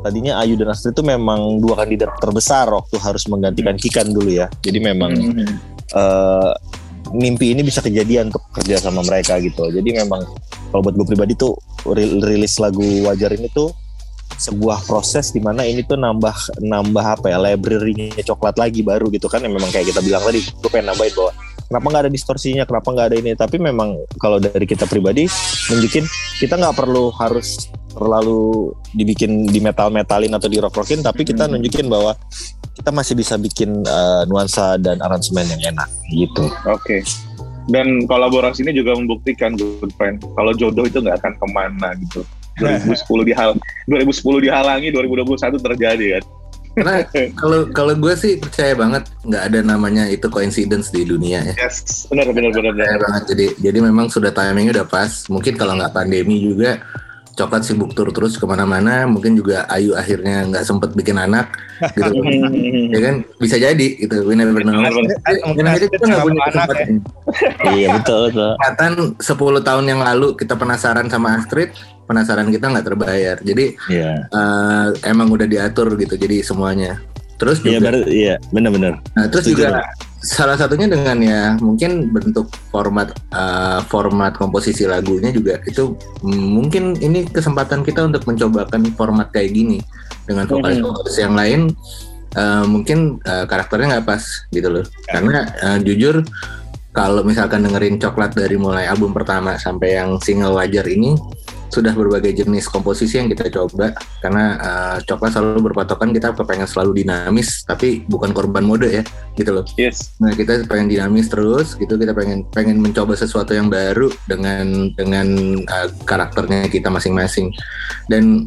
tadinya 0.00 0.40
Ayu 0.40 0.56
dan 0.56 0.72
Astrid 0.72 0.96
itu 0.96 1.04
memang 1.04 1.60
dua 1.60 1.84
kandidat 1.84 2.16
terbesar 2.16 2.72
waktu 2.72 2.96
harus 2.96 3.28
menggantikan 3.28 3.76
Kikan 3.76 4.16
dulu 4.16 4.32
ya 4.32 4.48
jadi 4.64 4.80
memang 4.80 5.12
eh, 5.92 6.52
mimpi 7.14 7.54
ini 7.54 7.62
bisa 7.62 7.84
kejadian 7.84 8.34
untuk 8.34 8.42
kerja 8.50 8.82
sama 8.82 9.04
mereka 9.06 9.38
gitu. 9.38 9.70
Jadi 9.70 9.94
memang 9.94 10.26
kalau 10.72 10.82
buat 10.82 10.94
gue 10.98 11.06
pribadi 11.06 11.38
tuh 11.38 11.54
ri- 11.94 12.18
rilis 12.18 12.58
lagu 12.58 12.82
Wajar 13.06 13.36
ini 13.36 13.46
tuh 13.52 13.70
sebuah 14.36 14.84
proses 14.84 15.30
di 15.30 15.38
mana 15.38 15.62
ini 15.62 15.86
tuh 15.86 15.96
nambah 15.96 16.60
nambah 16.60 17.04
apa 17.06 17.30
ya 17.30 17.38
library-nya 17.40 18.20
coklat 18.26 18.58
lagi 18.58 18.82
baru 18.82 19.08
gitu 19.08 19.30
kan 19.30 19.40
yang 19.40 19.54
memang 19.54 19.70
kayak 19.70 19.94
kita 19.94 20.02
bilang 20.02 20.20
tadi 20.26 20.42
gue 20.42 20.70
pengen 20.70 20.92
nambahin 20.92 21.14
bahwa 21.14 21.32
kenapa 21.66 21.86
nggak 21.90 22.02
ada 22.06 22.12
distorsinya 22.12 22.64
kenapa 22.64 22.88
nggak 22.94 23.06
ada 23.12 23.16
ini 23.18 23.32
tapi 23.34 23.56
memang 23.58 23.98
kalau 24.18 24.38
dari 24.38 24.64
kita 24.64 24.86
pribadi 24.86 25.26
nunjukin 25.70 26.06
kita 26.38 26.54
nggak 26.56 26.74
perlu 26.74 27.10
harus 27.16 27.66
terlalu 27.90 28.70
dibikin 28.92 29.48
di 29.48 29.58
metal 29.58 29.88
metalin 29.88 30.30
atau 30.36 30.46
di 30.46 30.60
rock 30.60 30.76
rockin 30.76 31.00
tapi 31.00 31.24
kita 31.24 31.48
Hmm. 31.48 31.56
nunjukin 31.56 31.88
bahwa 31.88 32.12
kita 32.76 32.92
masih 32.92 33.16
bisa 33.16 33.40
bikin 33.40 33.82
eh, 33.82 34.22
nuansa 34.28 34.76
dan 34.76 35.00
aransemen 35.00 35.48
yang 35.56 35.74
enak 35.74 35.88
gitu 36.12 36.44
Oke. 36.68 37.00
Dan 37.66 38.06
kolaborasi 38.06 38.62
ini 38.62 38.78
juga 38.78 38.94
membuktikan 38.94 39.58
good 39.58 39.90
friend 39.98 40.22
kalau 40.38 40.54
jodoh 40.54 40.86
itu 40.86 41.02
nggak 41.02 41.18
akan 41.18 41.34
ke 41.34 41.46
mana 41.50 41.88
gitu. 41.98 42.22
2010 42.62 43.26
dihal 43.26 43.50
2010 43.90 44.46
dihalangi 44.46 44.88
2021 44.94 45.58
terjadi 45.58 46.06
kan. 46.14 46.22
Karena 46.76 47.08
kalau 47.32 47.72
kalau 47.72 47.94
gue 47.96 48.14
sih 48.20 48.36
percaya 48.36 48.76
banget 48.76 49.08
nggak 49.24 49.42
ada 49.48 49.60
namanya 49.64 50.04
itu 50.12 50.28
coincidence 50.28 50.92
di 50.92 51.08
dunia 51.08 51.40
ya. 51.40 51.54
Yes, 51.56 52.04
benar 52.12 52.28
benar 52.36 52.52
benar. 52.52 52.76
Percaya 52.76 52.96
benar. 53.00 53.04
banget. 53.08 53.22
Jadi 53.32 53.46
jadi 53.64 53.78
memang 53.80 54.06
sudah 54.12 54.28
timingnya 54.28 54.84
udah 54.84 54.86
pas. 54.86 55.24
Mungkin 55.32 55.56
kalau 55.56 55.80
nggak 55.80 55.96
pandemi 55.96 56.36
juga 56.36 56.84
coklat 57.36 57.64
sibuk 57.64 57.96
tur 57.96 58.12
terus 58.12 58.36
ke 58.36 58.44
mana-mana. 58.44 59.08
Mungkin 59.08 59.40
juga 59.40 59.64
Ayu 59.72 59.96
akhirnya 59.96 60.44
nggak 60.52 60.68
sempet 60.68 60.92
bikin 60.92 61.16
anak 61.16 61.48
gitu. 61.96 62.12
ya 62.92 63.00
kan 63.00 63.14
bisa 63.40 63.56
jadi 63.56 63.88
gitu. 63.96 64.28
We 64.28 64.36
never 64.36 64.60
know. 64.60 64.76
Benar, 64.76 64.92
benar. 64.92 65.16
Dan 65.56 65.64
akhirnya 65.64 65.90
kita 65.96 66.04
nggak 66.12 66.24
punya 66.28 66.40
kesempatan. 66.44 66.88
iya 67.72 67.88
betul 67.96 68.20
betul 68.28 68.50
Kesempatan 68.52 68.92
10 69.16 69.68
tahun 69.72 69.84
yang 69.88 70.00
lalu 70.04 70.28
kita 70.36 70.54
penasaran 70.60 71.08
sama 71.08 71.40
Astrid, 71.40 71.72
penasaran 72.06 72.48
kita 72.48 72.70
nggak 72.70 72.86
terbayar. 72.86 73.36
Jadi 73.42 73.76
iya 73.90 74.24
eh, 74.30 74.86
emang 75.10 75.28
udah 75.28 75.44
diatur 75.44 75.92
gitu. 75.98 76.14
Jadi 76.14 76.40
semuanya. 76.40 77.02
Terus 77.36 77.60
iya 77.68 77.76
juga 77.76 77.90
iya 78.08 78.34
benar 78.48 78.72
benar 78.72 78.92
Nah, 79.12 79.28
terus 79.28 79.44
Setuju, 79.44 79.68
juga 79.68 79.84
salah 80.26 80.58
satunya 80.58 80.90
dengan 80.90 81.16
ya 81.22 81.54
mungkin 81.62 82.10
bentuk 82.10 82.50
format 82.74 83.14
uh, 83.30 83.78
format 83.86 84.34
komposisi 84.34 84.82
lagunya 84.82 85.30
juga 85.30 85.62
itu 85.70 85.94
mungkin 86.26 86.98
ini 86.98 87.28
kesempatan 87.30 87.86
kita 87.86 88.10
untuk 88.10 88.26
mencobakan 88.26 88.90
format 88.98 89.30
kayak 89.30 89.54
gini 89.54 89.78
dengan 90.26 90.50
vokalis-vokalis 90.50 91.16
yang 91.22 91.34
lain 91.38 91.60
uh, 92.34 92.66
mungkin 92.66 93.22
uh, 93.22 93.46
karakternya 93.46 94.00
nggak 94.00 94.06
pas 94.08 94.24
gitu 94.50 94.66
loh 94.66 94.84
karena 95.06 95.46
uh, 95.62 95.78
jujur 95.78 96.26
kalau 96.90 97.22
misalkan 97.22 97.62
dengerin 97.62 98.02
coklat 98.02 98.34
dari 98.34 98.58
mulai 98.58 98.90
album 98.90 99.14
pertama 99.14 99.54
sampai 99.60 99.94
yang 99.94 100.18
single 100.18 100.58
wajar 100.58 100.88
ini 100.90 101.14
sudah 101.70 101.92
berbagai 101.92 102.44
jenis 102.44 102.70
komposisi 102.70 103.18
yang 103.18 103.28
kita 103.30 103.50
coba 103.50 103.94
karena 104.22 104.44
uh, 104.58 104.96
coklat 105.04 105.34
selalu 105.34 105.72
berpatokan 105.72 106.10
kita 106.14 106.32
pengen 106.36 106.68
selalu 106.68 107.02
dinamis 107.02 107.64
tapi 107.66 108.06
bukan 108.06 108.30
korban 108.30 108.62
mode 108.62 108.88
ya 108.90 109.02
gitu 109.34 109.50
loh. 109.56 109.64
Yes. 109.76 110.16
Nah 110.22 110.32
kita 110.32 110.66
pengen 110.66 110.90
dinamis 110.90 111.30
terus 111.30 111.74
gitu 111.74 111.98
kita 111.98 112.12
pengen 112.12 112.46
pengen 112.52 112.80
mencoba 112.80 113.16
sesuatu 113.18 113.52
yang 113.54 113.68
baru 113.68 114.10
dengan 114.30 114.92
dengan 114.94 115.26
uh, 115.66 115.88
karakternya 116.06 116.68
kita 116.70 116.90
masing-masing 116.90 117.50
dan 118.10 118.46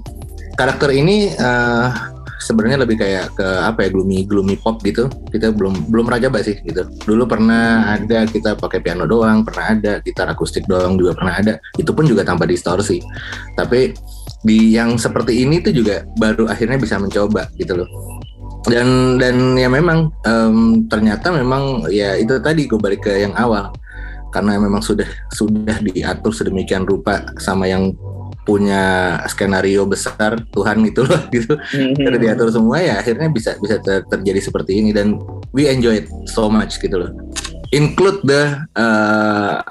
karakter 0.59 0.91
ini 0.91 1.31
uh, 1.39 2.18
sebenarnya 2.49 2.81
lebih 2.81 2.97
kayak 2.97 3.37
ke 3.37 3.45
apa 3.45 3.85
ya 3.85 3.89
gloomy 3.93 4.25
gloomy 4.25 4.57
pop 4.57 4.81
gitu. 4.81 5.05
Kita 5.29 5.53
belum 5.53 5.93
belum 5.93 6.09
rajaba 6.09 6.41
sih 6.41 6.57
gitu. 6.65 6.89
Dulu 7.05 7.29
pernah 7.29 7.93
ada 7.93 8.25
kita 8.25 8.57
pakai 8.57 8.81
piano 8.81 9.05
doang 9.05 9.45
pernah 9.45 9.77
ada 9.77 10.01
gitar 10.01 10.25
akustik 10.33 10.65
doang 10.65 10.97
juga 10.97 11.13
pernah 11.13 11.37
ada. 11.37 11.53
Itu 11.77 11.93
pun 11.93 12.09
juga 12.09 12.25
tanpa 12.25 12.49
distorsi. 12.49 12.97
Tapi 13.53 13.93
di 14.41 14.73
yang 14.73 14.97
seperti 14.97 15.45
ini 15.45 15.61
tuh 15.61 15.77
juga 15.77 16.01
baru 16.17 16.49
akhirnya 16.49 16.81
bisa 16.81 16.97
mencoba 16.97 17.45
gitu 17.61 17.77
loh. 17.77 17.89
Dan 18.65 19.21
dan 19.21 19.53
ya 19.53 19.69
memang 19.69 20.09
em, 20.25 20.89
ternyata 20.89 21.29
memang 21.29 21.85
ya 21.93 22.17
itu 22.17 22.41
tadi 22.41 22.65
gue 22.65 22.81
balik 22.81 23.05
ke 23.05 23.29
yang 23.29 23.37
awal. 23.37 23.69
Karena 24.29 24.57
memang 24.61 24.81
sudah 24.81 25.09
sudah 25.33 25.77
diatur 25.81 26.33
sedemikian 26.33 26.85
rupa 26.85 27.29
sama 27.41 27.65
yang 27.65 27.93
punya 28.49 29.13
skenario 29.29 29.85
besar 29.85 30.41
Tuhan 30.49 30.81
itu 30.81 31.05
loh 31.05 31.21
gitu. 31.35 31.53
Sudah 31.93 32.17
diatur 32.17 32.49
semua 32.49 32.81
ya 32.81 32.97
akhirnya 32.97 33.29
bisa 33.29 33.53
bisa 33.61 33.77
ter- 33.77 34.01
terjadi 34.09 34.41
seperti 34.41 34.81
ini. 34.81 34.89
Dan 34.89 35.21
we 35.53 35.69
enjoy 35.69 36.01
it 36.01 36.09
so 36.25 36.49
much 36.49 36.81
gitu 36.81 36.97
loh. 36.97 37.13
Include 37.69 38.25
the 38.25 38.57
uh, 38.73 39.61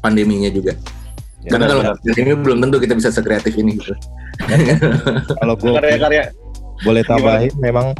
pandeminya 0.00 0.48
juga. 0.48 0.72
Karena 1.44 1.68
kalau 1.68 1.82
pandemi 2.00 2.32
belum 2.40 2.58
tentu 2.64 2.76
kita 2.80 2.96
bisa 2.96 3.12
sekreatif 3.12 3.52
ini 3.60 3.76
gitu. 3.76 3.92
Kalau 5.36 5.54
gue 5.60 5.76
Karya-karya. 5.76 6.32
boleh 6.82 7.04
tambahin 7.04 7.52
memang 7.60 7.92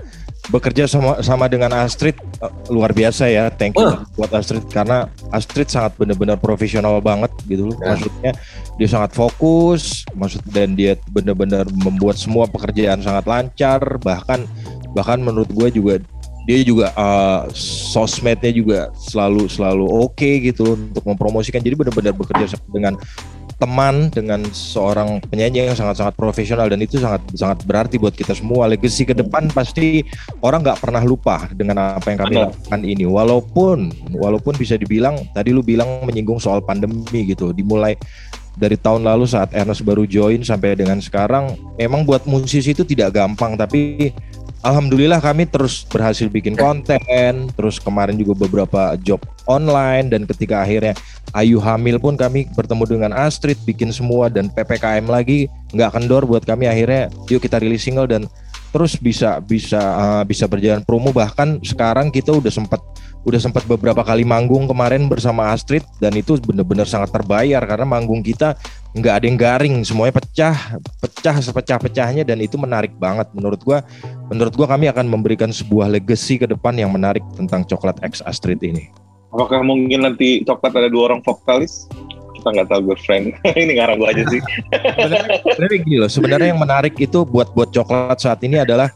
bekerja 0.52 0.84
sama 0.84 1.24
sama 1.24 1.48
dengan 1.48 1.72
Astrid 1.72 2.16
uh, 2.44 2.52
luar 2.68 2.92
biasa 2.92 3.28
ya. 3.28 3.48
Thank 3.48 3.80
you 3.80 3.84
Oh. 3.84 4.00
buat 4.16 4.32
Astrid 4.32 4.64
karena 4.72 5.12
Astrid 5.28 5.68
sangat 5.68 5.96
benar-benar 6.00 6.40
profesional 6.40 7.00
banget 7.04 7.32
gitu 7.44 7.68
loh. 7.68 7.76
Ya. 7.80 7.96
Maksudnya 7.96 8.32
dia 8.80 8.88
sangat 8.88 9.12
fokus, 9.12 10.08
maksud 10.16 10.40
dan 10.48 10.72
dia 10.72 10.96
benar-benar 11.12 11.68
membuat 11.72 12.16
semua 12.16 12.48
pekerjaan 12.48 13.00
sangat 13.04 13.24
lancar. 13.28 13.80
Bahkan 14.00 14.40
bahkan 14.96 15.20
menurut 15.20 15.50
gue 15.52 15.68
juga 15.80 15.94
dia 16.44 16.60
juga 16.60 16.92
uh, 16.92 17.48
sosmednya 17.92 18.52
juga 18.52 18.80
selalu 19.00 19.48
selalu 19.48 19.84
oke 19.88 20.30
gitu 20.44 20.76
untuk 20.76 21.04
mempromosikan. 21.04 21.60
Jadi 21.64 21.76
benar-benar 21.76 22.12
bekerja 22.12 22.56
sama 22.56 22.68
dengan 22.72 22.94
teman 23.64 24.12
dengan 24.12 24.44
seorang 24.52 25.24
penyanyi 25.24 25.72
yang 25.72 25.78
sangat-sangat 25.78 26.12
profesional 26.12 26.68
dan 26.68 26.84
itu 26.84 27.00
sangat 27.00 27.24
sangat 27.32 27.64
berarti 27.64 27.96
buat 27.96 28.12
kita 28.12 28.36
semua. 28.36 28.68
Legacy 28.68 29.08
ke 29.08 29.16
depan 29.16 29.48
pasti 29.48 30.04
orang 30.44 30.60
nggak 30.60 30.84
pernah 30.84 31.00
lupa 31.00 31.48
dengan 31.48 31.96
apa 31.96 32.12
yang 32.12 32.18
kami 32.20 32.34
lakukan 32.44 32.80
ini. 32.84 33.08
Walaupun 33.08 33.78
walaupun 34.12 34.52
bisa 34.60 34.76
dibilang 34.76 35.16
tadi 35.32 35.56
lu 35.56 35.64
bilang 35.64 36.04
menyinggung 36.04 36.36
soal 36.36 36.60
pandemi 36.60 37.24
gitu. 37.24 37.56
Dimulai 37.56 37.96
dari 38.54 38.76
tahun 38.76 39.08
lalu 39.08 39.24
saat 39.24 39.50
Ernest 39.56 39.82
baru 39.82 40.04
join 40.04 40.44
sampai 40.44 40.76
dengan 40.76 41.00
sekarang 41.00 41.56
memang 41.80 42.04
buat 42.04 42.22
musisi 42.28 42.70
itu 42.70 42.86
tidak 42.86 43.16
gampang 43.16 43.58
tapi 43.58 44.12
Alhamdulillah 44.64 45.20
kami 45.20 45.44
terus 45.44 45.84
berhasil 45.84 46.24
bikin 46.32 46.56
konten, 46.56 47.52
terus 47.52 47.76
kemarin 47.76 48.16
juga 48.16 48.48
beberapa 48.48 48.96
job 48.96 49.20
online 49.44 50.08
dan 50.08 50.24
ketika 50.24 50.64
akhirnya 50.64 50.96
Ayu 51.36 51.60
hamil 51.60 52.00
pun 52.00 52.16
kami 52.16 52.48
bertemu 52.56 52.84
dengan 52.88 53.12
Astrid 53.12 53.60
bikin 53.68 53.92
semua 53.92 54.32
dan 54.32 54.48
PPKM 54.48 55.04
lagi 55.04 55.52
nggak 55.76 56.00
kendor 56.00 56.24
buat 56.24 56.48
kami. 56.48 56.64
Akhirnya 56.64 57.12
yuk 57.28 57.44
kita 57.44 57.60
rilis 57.60 57.84
single 57.84 58.08
dan 58.08 58.24
terus 58.72 58.96
bisa 58.96 59.36
bisa 59.44 59.82
uh, 59.82 60.24
bisa 60.24 60.48
berjalan 60.48 60.80
promo. 60.80 61.12
Bahkan 61.12 61.60
sekarang 61.60 62.08
kita 62.08 62.32
udah 62.32 62.48
sempat 62.48 62.80
udah 63.28 63.40
sempat 63.40 63.68
beberapa 63.68 64.00
kali 64.00 64.24
manggung 64.24 64.64
kemarin 64.64 65.10
bersama 65.12 65.52
Astrid 65.52 65.84
dan 66.00 66.16
itu 66.16 66.40
benar-benar 66.40 66.88
sangat 66.88 67.12
terbayar 67.12 67.60
karena 67.68 67.84
manggung 67.84 68.24
kita 68.24 68.56
nggak 68.94 69.14
ada 69.18 69.24
yang 69.26 69.38
garing 69.38 69.74
semuanya 69.82 70.14
pecah 70.22 70.78
pecah 71.02 71.36
sepecah-pecahnya 71.42 72.22
dan 72.22 72.38
itu 72.38 72.54
menarik 72.54 72.94
banget 72.94 73.26
menurut 73.34 73.58
gua 73.66 73.82
menurut 74.30 74.54
gua 74.54 74.70
kami 74.70 74.86
akan 74.86 75.10
memberikan 75.10 75.50
sebuah 75.50 75.90
legacy 75.90 76.38
ke 76.38 76.46
depan 76.46 76.78
yang 76.78 76.94
menarik 76.94 77.26
tentang 77.34 77.66
coklat 77.66 77.98
X 78.06 78.22
Astrid 78.22 78.62
ini 78.62 78.94
Apakah 79.34 79.66
mungkin 79.66 80.06
nanti 80.06 80.46
coklat 80.46 80.78
ada 80.78 80.86
dua 80.86 81.10
orang 81.10 81.18
vokalis? 81.26 81.90
Kita 82.38 82.54
nggak 82.54 82.70
tahu 82.70 82.80
girlfriend. 82.86 83.34
Ini 83.58 83.72
ngarang 83.74 83.98
gue 83.98 84.08
aja 84.14 84.22
sih. 84.30 84.40
sebenarnya 84.70 85.36
sebenarnya 85.42 85.78
gini 85.82 85.96
loh 85.98 86.10
sebenarnya 86.10 86.48
yang 86.54 86.62
menarik 86.62 86.94
itu 87.02 87.18
buat 87.26 87.50
buat 87.50 87.74
coklat 87.74 88.22
saat 88.22 88.38
ini 88.46 88.62
adalah 88.62 88.94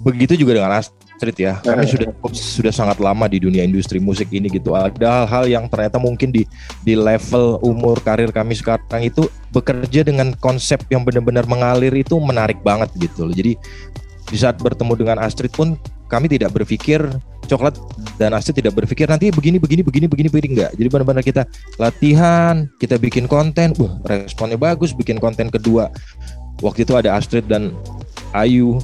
begitu 0.00 0.32
juga 0.32 0.56
dengan 0.56 0.80
Astrid 0.80 0.99
ya 1.36 1.60
kami 1.60 1.84
sudah 1.84 2.08
sudah 2.32 2.72
sangat 2.72 2.96
lama 2.96 3.28
di 3.28 3.44
dunia 3.44 3.60
industri 3.60 4.00
musik 4.00 4.32
ini 4.32 4.48
gitu. 4.48 4.72
Ada 4.72 5.28
hal-hal 5.28 5.44
yang 5.52 5.64
ternyata 5.68 6.00
mungkin 6.00 6.32
di 6.32 6.48
di 6.80 6.96
level 6.96 7.60
umur 7.60 8.00
karir 8.00 8.32
kami 8.32 8.56
sekarang 8.56 9.04
itu 9.04 9.28
bekerja 9.52 10.00
dengan 10.00 10.32
konsep 10.40 10.80
yang 10.88 11.04
benar-benar 11.04 11.44
mengalir 11.44 11.92
itu 11.92 12.16
menarik 12.16 12.64
banget 12.64 12.88
gitu 12.96 13.28
loh. 13.28 13.34
Jadi 13.36 13.54
di 14.30 14.36
saat 14.38 14.56
bertemu 14.62 14.92
dengan 14.96 15.16
Astrid 15.20 15.52
pun 15.52 15.76
kami 16.08 16.26
tidak 16.26 16.56
berpikir 16.56 17.04
coklat 17.46 17.74
dan 18.16 18.32
Astrid 18.32 18.62
tidak 18.62 18.78
berpikir 18.78 19.10
nanti 19.10 19.28
begini 19.34 19.60
begini 19.60 19.82
begini 19.84 20.06
begini 20.08 20.28
begini. 20.32 20.48
Enggak. 20.56 20.70
Jadi 20.78 20.88
benar-benar 20.88 21.24
kita 21.26 21.42
latihan 21.76 22.64
kita 22.80 22.96
bikin 22.96 23.28
konten. 23.28 23.76
Wah 23.76 23.98
responnya 24.08 24.56
bagus 24.56 24.96
bikin 24.96 25.20
konten 25.20 25.52
kedua. 25.52 25.92
Waktu 26.64 26.88
itu 26.88 26.96
ada 26.96 27.16
Astrid 27.16 27.48
dan 27.48 27.76
Ayu 28.36 28.78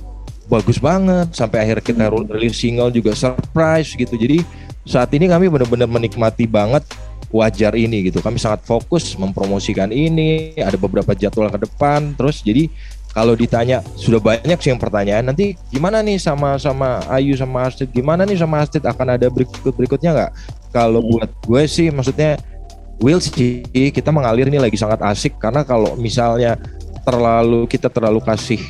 bagus 0.46 0.78
banget. 0.78 1.30
Sampai 1.34 1.66
akhir 1.66 1.82
kita 1.82 2.10
rilis 2.10 2.58
single 2.58 2.90
juga 2.94 3.12
surprise 3.12 3.94
gitu. 3.94 4.14
Jadi 4.14 4.42
saat 4.86 5.10
ini 5.14 5.26
kami 5.26 5.50
benar-benar 5.50 5.90
menikmati 5.90 6.46
banget 6.46 6.86
wajar 7.34 7.74
ini 7.74 8.08
gitu. 8.08 8.22
Kami 8.22 8.38
sangat 8.38 8.62
fokus 8.62 9.18
mempromosikan 9.18 9.90
ini 9.90 10.54
ada 10.58 10.78
beberapa 10.78 11.12
jadwal 11.12 11.50
ke 11.50 11.66
depan. 11.66 12.14
Terus 12.14 12.40
jadi 12.40 12.70
kalau 13.16 13.32
ditanya 13.32 13.80
sudah 13.96 14.20
banyak 14.20 14.58
sih 14.60 14.70
yang 14.70 14.80
pertanyaan. 14.80 15.24
Nanti 15.24 15.56
gimana 15.72 16.04
nih 16.04 16.20
sama 16.20 16.60
sama 16.60 17.00
Ayu 17.08 17.32
sama 17.34 17.66
Astrid? 17.66 17.90
Gimana 17.90 18.28
nih 18.28 18.38
sama 18.38 18.62
Astrid? 18.62 18.84
Akan 18.84 19.08
ada 19.08 19.26
berikut 19.32 19.72
berikutnya 19.72 20.10
nggak? 20.12 20.32
Kalau 20.70 21.00
buat 21.00 21.30
gue 21.44 21.62
sih 21.64 21.88
maksudnya 21.90 22.36
Will 22.96 23.20
sih 23.20 23.60
kita 23.92 24.08
mengalir 24.08 24.48
ini 24.48 24.56
lagi 24.56 24.76
sangat 24.80 25.04
asik. 25.04 25.36
Karena 25.36 25.64
kalau 25.64 25.96
misalnya 26.00 26.56
terlalu 27.04 27.68
kita 27.68 27.92
terlalu 27.92 28.24
kasih 28.24 28.60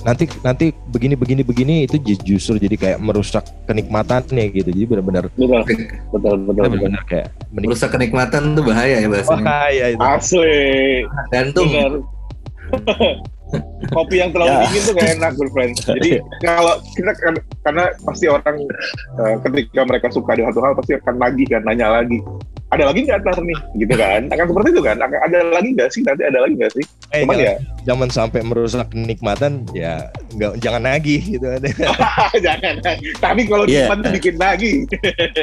nanti 0.00 0.24
nanti 0.40 0.66
begini 0.88 1.12
begini 1.12 1.42
begini 1.42 1.74
itu 1.84 1.96
ju- 1.98 2.22
justru 2.26 2.56
jadi 2.56 2.74
kayak 2.74 2.98
merusak 2.98 3.44
kenikmatannya 3.64 4.44
gitu 4.50 4.68
jadi 4.68 4.86
benar-benar 4.86 5.24
Betul, 5.28 5.60
betul, 6.08 6.34
benar-benar 6.46 7.02
kayak 7.04 7.28
menik- 7.48 7.68
Merusak 7.68 7.90
kenikmatan 7.90 8.42
tuh 8.52 8.62
bahaya 8.62 8.96
ya 8.96 9.06
bahasanya. 9.06 9.44
bahaya 9.44 9.84
itu 9.90 10.00
Asli. 10.00 10.60
Gantung. 11.28 11.68
Benar. 11.68 11.92
Kopi 13.92 14.16
yang 14.16 14.32
terlalu 14.32 14.48
Ya. 14.48 14.64
dingin 14.64 14.82
tuh 14.82 14.94
gak 14.94 15.10
enak, 15.12 15.32
girlfriend. 15.34 15.72
Jadi 15.76 16.10
kalau 16.46 16.74
kita 16.90 17.12
kan, 17.14 17.34
karena 17.60 17.84
pasti 18.00 18.24
orang 18.26 18.56
eh, 19.14 19.36
ketika 19.42 19.80
mereka 19.84 20.06
suka 20.08 20.32
dengan 20.32 20.50
satu 20.50 20.64
hal 20.64 20.72
pasti 20.72 20.92
akan 20.96 21.14
lagi 21.18 21.44
kan, 21.44 21.60
nanya 21.62 21.88
lagi. 21.92 22.16
Ada 22.72 22.88
lagi 22.88 23.04
nggak 23.04 23.20
ntar 23.20 23.36
nih, 23.44 23.58
gitu 23.84 23.94
kan? 24.00 24.20
Akan 24.32 24.46
seperti 24.48 24.68
itu 24.72 24.80
kan? 24.80 24.96
Akan 24.96 25.18
ada 25.28 25.38
lagi 25.52 25.68
nggak 25.76 25.88
sih? 25.92 26.00
Nanti 26.08 26.22
ada 26.24 26.38
lagi 26.40 26.54
nggak 26.56 26.72
sih? 26.72 26.84
Eh, 27.12 27.28
Cuman 27.28 27.36
jangan, 27.36 27.44
ya, 27.44 27.54
jangan 27.84 28.08
sampai 28.08 28.40
merusak 28.40 28.88
kenikmatan 28.88 29.68
ya 29.76 30.08
nggak 30.32 30.64
jangan 30.64 30.80
nagih 30.80 31.20
gitu 31.20 31.44
jangan. 32.48 32.74
Tapi 33.20 33.40
kalau 33.44 33.68
yeah. 33.68 33.92
tuh 33.92 34.12
bikin 34.16 34.40
lagi. 34.40 34.88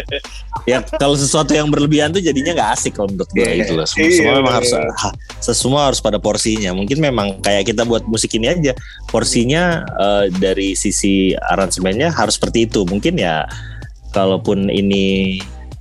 ya 0.71 0.81
kalau 0.97 1.13
sesuatu 1.13 1.53
yang 1.53 1.69
berlebihan 1.69 2.09
tuh 2.09 2.17
jadinya 2.25 2.57
nggak 2.57 2.71
asik 2.73 2.97
kalau 2.97 3.13
menurut 3.13 3.29
gue 3.37 3.45
Iya, 3.45 3.61
gitu 3.61 3.73
loh. 3.77 3.85
Semua, 3.85 4.09
semua 4.09 4.33
memang 4.41 4.49
iya. 4.49 4.57
harus 4.57 4.71
ha, 4.73 5.09
semua 5.53 5.81
harus 5.85 5.99
pada 6.01 6.17
porsinya. 6.17 6.73
Mungkin 6.73 6.97
memang 6.97 7.37
kayak 7.45 7.69
kita 7.69 7.85
buat 7.85 8.09
musik 8.09 8.33
ini 8.33 8.49
aja 8.49 8.73
porsinya 9.13 9.85
eh, 9.85 10.33
dari 10.33 10.73
sisi 10.73 11.37
aransemennya 11.37 12.09
harus 12.09 12.41
seperti 12.41 12.65
itu. 12.65 12.81
Mungkin 12.89 13.21
ya 13.21 13.45
kalaupun 14.09 14.73
ini 14.73 15.37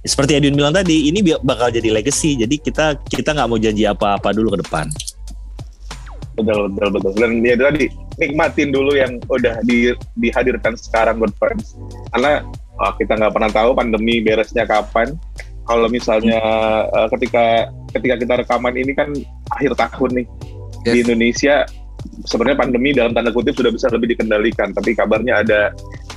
seperti 0.06 0.38
Edwin 0.38 0.54
bilang 0.54 0.74
tadi, 0.74 1.10
ini 1.10 1.22
bakal 1.42 1.74
jadi 1.74 1.90
legacy. 1.90 2.38
Jadi 2.38 2.62
kita 2.62 2.98
kita 3.06 3.34
nggak 3.34 3.48
mau 3.50 3.58
janji 3.58 3.82
apa-apa 3.84 4.30
dulu 4.30 4.54
ke 4.54 4.62
depan. 4.62 4.86
Betul, 6.38 6.70
betul, 6.70 6.88
betul. 6.94 7.12
Dan 7.18 7.42
dia 7.42 7.58
tadi 7.58 7.90
nikmatin 8.18 8.70
dulu 8.70 8.94
yang 8.94 9.18
udah 9.26 9.58
di, 9.66 9.90
dihadirkan 10.22 10.78
sekarang 10.78 11.18
good 11.18 11.34
friends. 11.34 11.74
Karena 12.14 12.46
oh, 12.78 12.92
kita 12.94 13.18
nggak 13.18 13.34
pernah 13.34 13.50
tahu 13.50 13.74
pandemi 13.74 14.22
beresnya 14.22 14.62
kapan. 14.66 15.18
Kalau 15.66 15.90
misalnya 15.90 16.40
eh, 16.88 17.08
ketika 17.18 17.68
ketika 17.92 18.14
kita 18.22 18.34
rekaman 18.46 18.74
ini 18.78 18.92
kan 18.94 19.10
akhir 19.52 19.74
tahun 19.74 20.22
nih 20.22 20.26
di 20.86 20.90
Yes. 20.94 21.02
Indonesia 21.04 21.54
sebenarnya 22.24 22.58
pandemi 22.58 22.90
dalam 22.92 23.12
tanda 23.12 23.30
kutip 23.30 23.54
sudah 23.54 23.70
bisa 23.70 23.86
lebih 23.88 24.14
dikendalikan. 24.14 24.70
Tapi 24.72 24.92
kabarnya 24.92 25.42
ada 25.42 25.60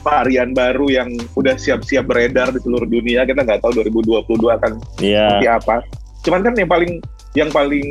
varian 0.01 0.51
baru 0.51 0.89
yang 0.89 1.09
udah 1.33 1.55
siap-siap 1.55 2.09
beredar 2.09 2.49
di 2.49 2.59
seluruh 2.59 2.85
dunia. 2.85 3.23
Kita 3.23 3.41
nggak 3.41 3.61
tahu 3.61 3.81
2022 3.81 4.57
akan 4.57 4.71
Iya. 4.99 5.25
seperti 5.37 5.47
apa. 5.47 5.75
Cuman 6.21 6.39
kan 6.41 6.53
yang 6.53 6.69
paling 6.69 6.91
yang 7.33 7.49
paling 7.49 7.87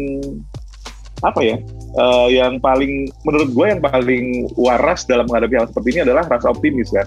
apa 1.20 1.40
ya? 1.40 1.56
eh, 1.90 2.28
yang 2.38 2.62
paling 2.62 3.10
menurut 3.26 3.50
gue 3.50 3.66
yang 3.66 3.82
paling 3.82 4.46
waras 4.54 5.02
dalam 5.04 5.26
menghadapi 5.26 5.58
hal 5.58 5.66
seperti 5.66 5.88
ini 5.90 6.00
adalah 6.06 6.22
rasa 6.22 6.54
optimis 6.54 6.94
kan. 6.94 7.02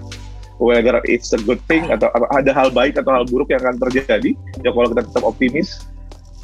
Whether 0.60 1.00
it's 1.08 1.32
a 1.32 1.40
good 1.40 1.58
thing 1.66 1.88
atau 1.88 2.12
apa- 2.12 2.30
ada 2.30 2.52
hal 2.52 2.68
baik 2.70 3.00
atau 3.00 3.10
hal 3.10 3.24
buruk 3.26 3.50
yang 3.50 3.64
akan 3.64 3.80
terjadi, 3.80 4.36
ya 4.60 4.70
kalau 4.70 4.92
kita 4.92 5.02
tetap 5.08 5.24
optimis, 5.24 5.82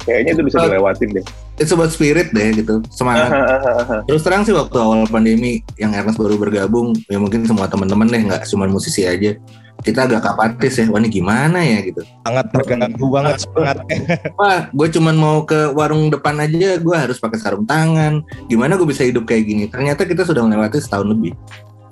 kayaknya 0.05 0.31
itu 0.37 0.43
bisa 0.45 0.57
Uh, 0.61 0.69
dilewatin 0.69 1.09
deh. 1.15 1.25
It's 1.57 1.73
about 1.73 1.89
spirit 1.89 2.29
deh 2.33 2.53
gitu. 2.53 2.85
Semangat. 2.93 3.33
Terus 4.09 4.21
terang 4.21 4.45
sih 4.45 4.53
waktu 4.53 4.77
awal 4.77 5.09
pandemi 5.09 5.65
yang 5.77 5.93
Ernest 5.93 6.21
baru 6.21 6.37
bergabung, 6.37 6.93
ya 7.09 7.17
mungkin 7.17 7.45
semua 7.49 7.65
teman-teman 7.65 8.05
deh 8.09 8.21
nggak 8.29 8.45
cuma 8.49 8.69
musisi 8.69 9.05
aja. 9.05 9.37
Kita 9.81 10.05
agak 10.05 10.21
apatis 10.21 10.77
ya, 10.77 10.85
wah 10.93 11.01
ini 11.01 11.09
gimana 11.09 11.57
ya 11.65 11.81
gitu. 11.81 12.05
sangat 12.21 12.53
terganggu 12.53 13.01
banget 13.09 13.41
semangatnya 13.41 13.97
Wah, 14.37 14.69
gue 14.69 14.87
cuman 14.93 15.15
mau 15.17 15.41
ke 15.41 15.73
warung 15.73 16.13
depan 16.13 16.37
aja, 16.37 16.77
gue 16.77 16.95
harus 16.95 17.17
pakai 17.17 17.41
sarung 17.41 17.65
tangan. 17.65 18.21
Gimana 18.45 18.77
gue 18.77 18.85
bisa 18.85 19.01
hidup 19.01 19.25
kayak 19.25 19.49
gini? 19.49 19.65
Ternyata 19.65 20.05
kita 20.05 20.21
sudah 20.21 20.45
melewati 20.45 20.77
setahun 20.77 21.09
lebih, 21.09 21.33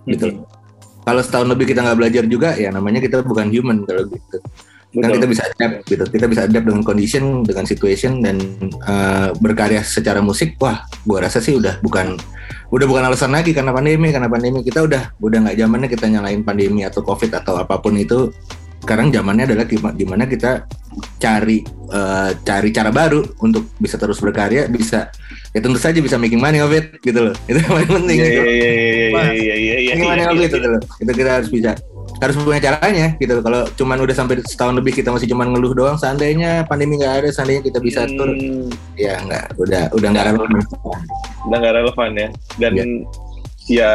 gitu. 0.06 0.46
Kalau 1.02 1.22
setahun 1.26 1.50
lebih 1.50 1.74
kita 1.74 1.82
nggak 1.82 1.98
belajar 1.98 2.24
juga, 2.30 2.54
ya 2.54 2.70
namanya 2.70 3.02
kita 3.02 3.26
bukan 3.26 3.50
human 3.50 3.82
kalau 3.90 4.06
gitu. 4.06 4.38
Kan 4.90 5.06
Betul. 5.06 5.16
kita 5.22 5.28
bisa 5.30 5.44
adapt 5.46 5.76
gitu. 5.86 6.04
Kita 6.10 6.26
bisa 6.26 6.42
adapt 6.50 6.66
dengan 6.66 6.82
condition, 6.82 7.46
dengan 7.46 7.66
situation 7.70 8.26
dan 8.26 8.42
eh, 8.74 9.30
berkarya 9.38 9.86
secara 9.86 10.18
musik. 10.18 10.58
Wah, 10.58 10.82
gua 11.06 11.30
rasa 11.30 11.38
sih 11.38 11.54
udah 11.54 11.78
bukan 11.86 12.18
udah 12.74 12.86
bukan 12.90 13.04
alasan 13.06 13.30
lagi 13.30 13.54
karena 13.54 13.70
pandemi, 13.70 14.10
karena 14.10 14.26
pandemi 14.26 14.66
kita 14.66 14.82
udah 14.82 15.14
udah 15.22 15.38
nggak 15.46 15.58
zamannya 15.62 15.90
kita 15.94 16.06
nyalain 16.10 16.42
pandemi 16.42 16.82
atau 16.82 17.06
covid 17.06 17.38
atau 17.38 17.62
apa 17.62 17.78
pun 17.78 17.94
itu. 18.02 18.34
Sekarang 18.82 19.14
zamannya 19.14 19.46
adalah 19.46 19.70
gima- 19.70 19.94
gimana 19.94 20.26
kita 20.26 20.66
cari 21.22 21.62
eh, 21.94 22.32
cari 22.42 22.70
cara 22.74 22.90
baru 22.90 23.22
untuk 23.46 23.70
bisa 23.78 23.94
terus 24.02 24.18
berkarya, 24.18 24.66
bisa 24.74 25.14
ya 25.54 25.60
tentu 25.62 25.78
saja 25.78 26.02
bisa 26.02 26.18
making 26.18 26.42
money 26.42 26.66
of 26.66 26.74
it 26.74 26.98
gitu 27.06 27.30
loh. 27.30 27.36
Itu 27.50 27.62
yang 27.62 27.74
paling 27.78 27.92
penting. 27.94 28.18
Iya, 28.18 28.26
gitu. 28.26 28.42
iya, 28.42 28.50
iya, 28.50 28.72
iya, 28.74 28.74
iya, 28.74 29.06
iya 29.06 29.30
iya 29.30 29.54
iya 29.54 29.76
iya. 29.86 29.94
Gimana 30.02 30.18
iya, 30.18 30.28
waktu 30.34 30.42
iya. 30.42 30.50
itu 30.50 30.58
dulu? 30.58 30.80
Itu 30.98 31.12
kita 31.14 31.30
harus 31.38 31.50
bisa 31.54 31.72
harus 32.20 32.36
punya 32.36 32.60
caranya 32.60 33.16
gitu. 33.16 33.40
Kalau 33.40 33.64
cuman 33.80 33.98
udah 34.04 34.16
sampai 34.16 34.44
setahun 34.44 34.76
lebih 34.76 34.92
kita 34.92 35.10
masih 35.10 35.32
cuman 35.32 35.56
ngeluh 35.56 35.72
doang, 35.72 35.96
seandainya 35.96 36.68
pandemi 36.68 37.00
nggak 37.00 37.24
ada, 37.24 37.30
seandainya 37.32 37.64
kita 37.64 37.80
bisa 37.80 38.04
tur, 38.12 38.36
Hmm, 38.36 38.68
ya 39.00 39.16
nggak, 39.24 39.56
udah 39.56 39.84
udah 39.96 40.08
nggak 40.12 40.26
relevan. 40.36 40.50
udah 41.48 41.58
nggak 41.58 41.76
relevan 41.80 42.10
ya. 42.16 42.28
Dan 42.60 42.72
Iya. 42.76 42.86
ya 43.72 43.92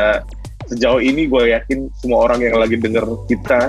sejauh 0.65 1.01
ini 1.05 1.29
gue 1.29 1.53
yakin 1.53 1.93
semua 2.01 2.25
orang 2.25 2.41
yang 2.41 2.57
lagi 2.57 2.81
denger 2.81 3.05
kita, 3.29 3.69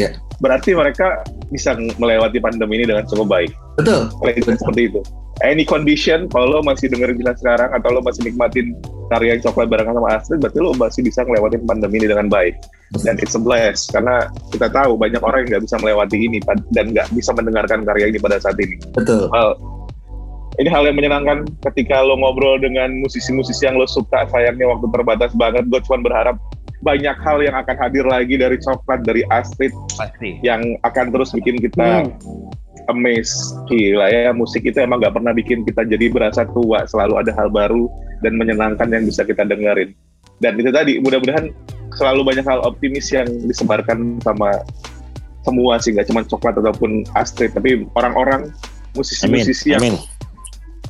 Iya. 0.00 0.16
berarti 0.40 0.72
mereka 0.72 1.20
bisa 1.52 1.76
melewati 1.76 2.40
pandemi 2.40 2.80
ini 2.80 2.88
dengan 2.88 3.04
cukup 3.04 3.28
baik. 3.28 3.52
Betul. 3.76 4.08
Like, 4.24 4.40
seperti 4.40 4.88
itu. 4.88 5.00
Any 5.40 5.64
condition, 5.64 6.28
kalau 6.28 6.58
lo 6.58 6.60
masih 6.60 6.92
dengerin 6.92 7.16
kita 7.16 7.32
sekarang 7.40 7.72
atau 7.72 7.88
lo 7.96 8.04
masih 8.04 8.28
nikmatin 8.28 8.76
karya 9.08 9.40
coklat 9.40 9.72
barengan 9.72 9.96
sama 9.96 10.08
Astrid, 10.12 10.38
berarti 10.44 10.58
lo 10.60 10.76
masih 10.76 11.00
bisa 11.00 11.24
ngelewatin 11.24 11.64
pandemi 11.64 11.96
ini 11.96 12.12
dengan 12.12 12.28
baik. 12.28 12.60
Dan 13.08 13.16
it's 13.16 13.32
a 13.32 13.40
bless, 13.40 13.88
karena 13.88 14.28
kita 14.52 14.68
tahu 14.68 15.00
banyak 15.00 15.22
orang 15.24 15.48
yang 15.48 15.56
nggak 15.56 15.64
bisa 15.64 15.76
melewati 15.80 16.16
ini 16.20 16.38
dan 16.76 16.92
nggak 16.92 17.08
bisa 17.16 17.32
mendengarkan 17.32 17.88
karya 17.88 18.12
ini 18.12 18.20
pada 18.20 18.36
saat 18.36 18.60
ini. 18.60 18.76
Betul. 18.92 19.32
Well, 19.32 19.56
ini 20.60 20.68
hal 20.68 20.84
yang 20.84 21.00
menyenangkan 21.00 21.48
ketika 21.72 22.04
lo 22.04 22.20
ngobrol 22.20 22.60
dengan 22.60 23.00
musisi-musisi 23.00 23.64
yang 23.64 23.80
lo 23.80 23.88
suka, 23.88 24.28
sayangnya 24.28 24.68
waktu 24.68 24.92
terbatas 24.92 25.32
banget. 25.32 25.64
Gue 25.72 25.80
cuma 25.88 26.04
berharap 26.04 26.36
banyak 26.84 27.16
hal 27.16 27.40
yang 27.40 27.56
akan 27.56 27.76
hadir 27.80 28.04
lagi 28.04 28.36
dari 28.36 28.60
coklat, 28.60 29.00
dari 29.08 29.24
Astrid, 29.32 29.72
Pasti. 29.96 30.36
yang 30.44 30.76
akan 30.84 31.12
terus 31.16 31.32
bikin 31.32 31.60
kita 31.64 32.04
amazed 32.90 33.54
gila 33.70 34.10
ya 34.10 34.34
musik 34.34 34.66
itu 34.66 34.82
emang 34.82 34.98
nggak 35.00 35.14
pernah 35.14 35.32
bikin 35.32 35.62
kita 35.62 35.86
jadi 35.86 36.10
berasa 36.10 36.44
tua 36.50 36.84
selalu 36.84 37.22
ada 37.22 37.32
hal 37.38 37.48
baru 37.48 37.86
dan 38.20 38.36
menyenangkan 38.36 38.90
yang 38.90 39.06
bisa 39.06 39.22
kita 39.22 39.46
dengerin 39.46 39.94
dan 40.42 40.58
itu 40.58 40.70
tadi 40.74 40.98
mudah-mudahan 40.98 41.54
selalu 41.94 42.20
banyak 42.26 42.44
hal 42.46 42.60
optimis 42.66 43.08
yang 43.10 43.26
disebarkan 43.46 44.18
sama 44.22 44.62
semua 45.40 45.80
sih 45.80 45.96
nggak 45.96 46.06
cuma 46.10 46.20
coklat 46.26 46.54
ataupun 46.60 47.08
Astrid 47.16 47.56
tapi 47.56 47.88
orang-orang 47.96 48.52
musisi-musisi 48.94 49.72
yang 49.72 49.82
Amin. 49.82 49.96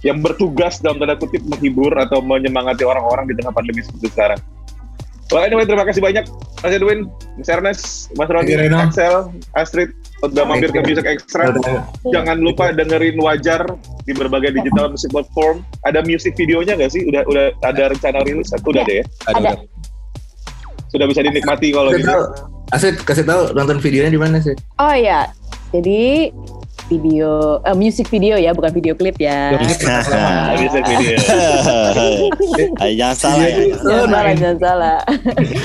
yang 0.01 0.19
bertugas 0.25 0.81
dalam 0.81 0.99
tanda 0.99 1.15
kutip 1.15 1.45
menghibur 1.47 1.93
atau 1.95 2.25
menyemangati 2.25 2.83
orang-orang 2.83 3.29
di 3.29 3.35
tengah 3.37 3.53
pandemi 3.53 3.85
seperti 3.85 4.09
sekarang. 4.17 4.41
Well, 5.31 5.47
anyway, 5.47 5.63
terima 5.63 5.87
kasih 5.87 6.03
banyak 6.03 6.27
Mas 6.59 6.73
Edwin, 6.75 7.07
Mas 7.39 7.47
Ernest, 7.47 8.11
Mas 8.19 8.27
Roni. 8.27 8.51
Axel, 8.75 9.31
Astrid, 9.55 9.95
udah 10.21 10.45
mampir 10.45 10.71
ke 10.71 10.81
Music 10.85 11.07
Extra. 11.07 11.53
Jangan 12.09 12.37
lupa 12.41 12.73
dengerin 12.77 13.17
Wajar 13.21 13.65
di 14.05 14.13
berbagai 14.13 14.53
digital 14.57 14.93
music 14.93 15.11
platform. 15.13 15.65
Ada 15.89 16.05
music 16.05 16.37
videonya 16.37 16.77
nggak 16.77 16.93
sih? 16.93 17.03
Udah 17.09 17.23
udah 17.29 17.45
ada 17.65 17.93
rencana 17.93 18.21
rilis? 18.25 18.53
Atau 18.53 18.73
udah 18.77 18.85
deh 18.85 19.01
ya? 19.01 19.05
Ada. 19.33 19.51
Sudah 20.91 21.07
bisa 21.07 21.21
dinikmati 21.25 21.71
kalau 21.73 21.95
gitu. 21.95 22.11
Asit 22.71 23.03
kasih 23.03 23.27
tahu 23.27 23.51
nonton 23.57 23.83
videonya 23.83 24.15
di 24.15 24.21
mana 24.21 24.39
sih? 24.39 24.55
Oh 24.79 24.95
ya, 24.95 25.27
jadi 25.75 26.31
video, 26.91 27.63
eh, 27.63 27.77
music 27.79 28.11
video 28.11 28.35
ya, 28.35 28.51
bukan 28.51 28.75
video 28.75 28.99
klip 28.99 29.15
ya. 29.17 29.55
Nah, 29.55 30.59
music 30.61 30.83
video. 30.85 31.17
Ayo, 32.83 32.93
jangan 32.99 33.17
salah 33.17 33.47
ya. 33.47 33.57
Jangan 33.79 34.09
salah, 34.11 34.33
jangan 34.35 34.59
salah. 34.59 34.99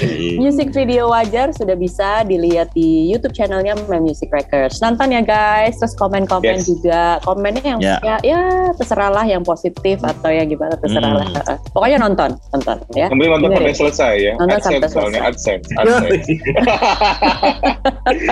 Iya. 0.05 0.37
Music 0.37 0.69
video 0.71 1.09
wajar 1.09 1.49
sudah 1.51 1.73
bisa 1.73 2.21
dilihat 2.23 2.69
di 2.71 3.09
YouTube 3.09 3.33
channelnya 3.33 3.73
My 3.89 3.97
Music 3.97 4.29
Records. 4.29 4.77
Nonton 4.79 5.09
ya 5.09 5.25
guys, 5.25 5.81
terus 5.81 5.97
komen-komen 5.97 6.61
Yes. 6.61 6.69
juga. 6.69 7.17
Komennya 7.25 7.63
yang 7.65 7.79
Ya. 7.81 7.97
ya, 8.05 8.15
ya 8.21 8.41
terserahlah 8.77 9.25
yang 9.25 9.41
positif 9.41 9.97
atau 9.99 10.29
yang 10.29 10.45
gimana 10.45 10.77
terserahlah. 10.77 11.25
Hmm. 11.25 11.57
Pokoknya 11.73 11.97
nonton, 11.97 12.37
nonton 12.53 12.77
ya. 12.93 13.09
Kemudian 13.09 13.41
nonton 13.41 13.49
sampai 13.57 13.73
selesai 13.73 14.13
ya. 14.21 14.33
Nonton 14.37 14.57
AdSense 14.61 14.69
sampai 14.69 14.89
selesai. 14.93 15.21
AdSense. 15.25 15.67
AdSense. 15.73 16.27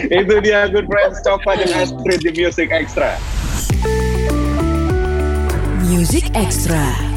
Itu 0.10 0.34
dia 0.44 0.70
Good 0.70 0.88
Friends 0.88 1.18
Coklat 1.26 1.58
dan 1.64 1.72
Astrid 1.82 2.20
di 2.22 2.32
Music 2.36 2.68
Extra. 2.84 3.18
Music 5.88 6.30
Extra. 6.36 7.13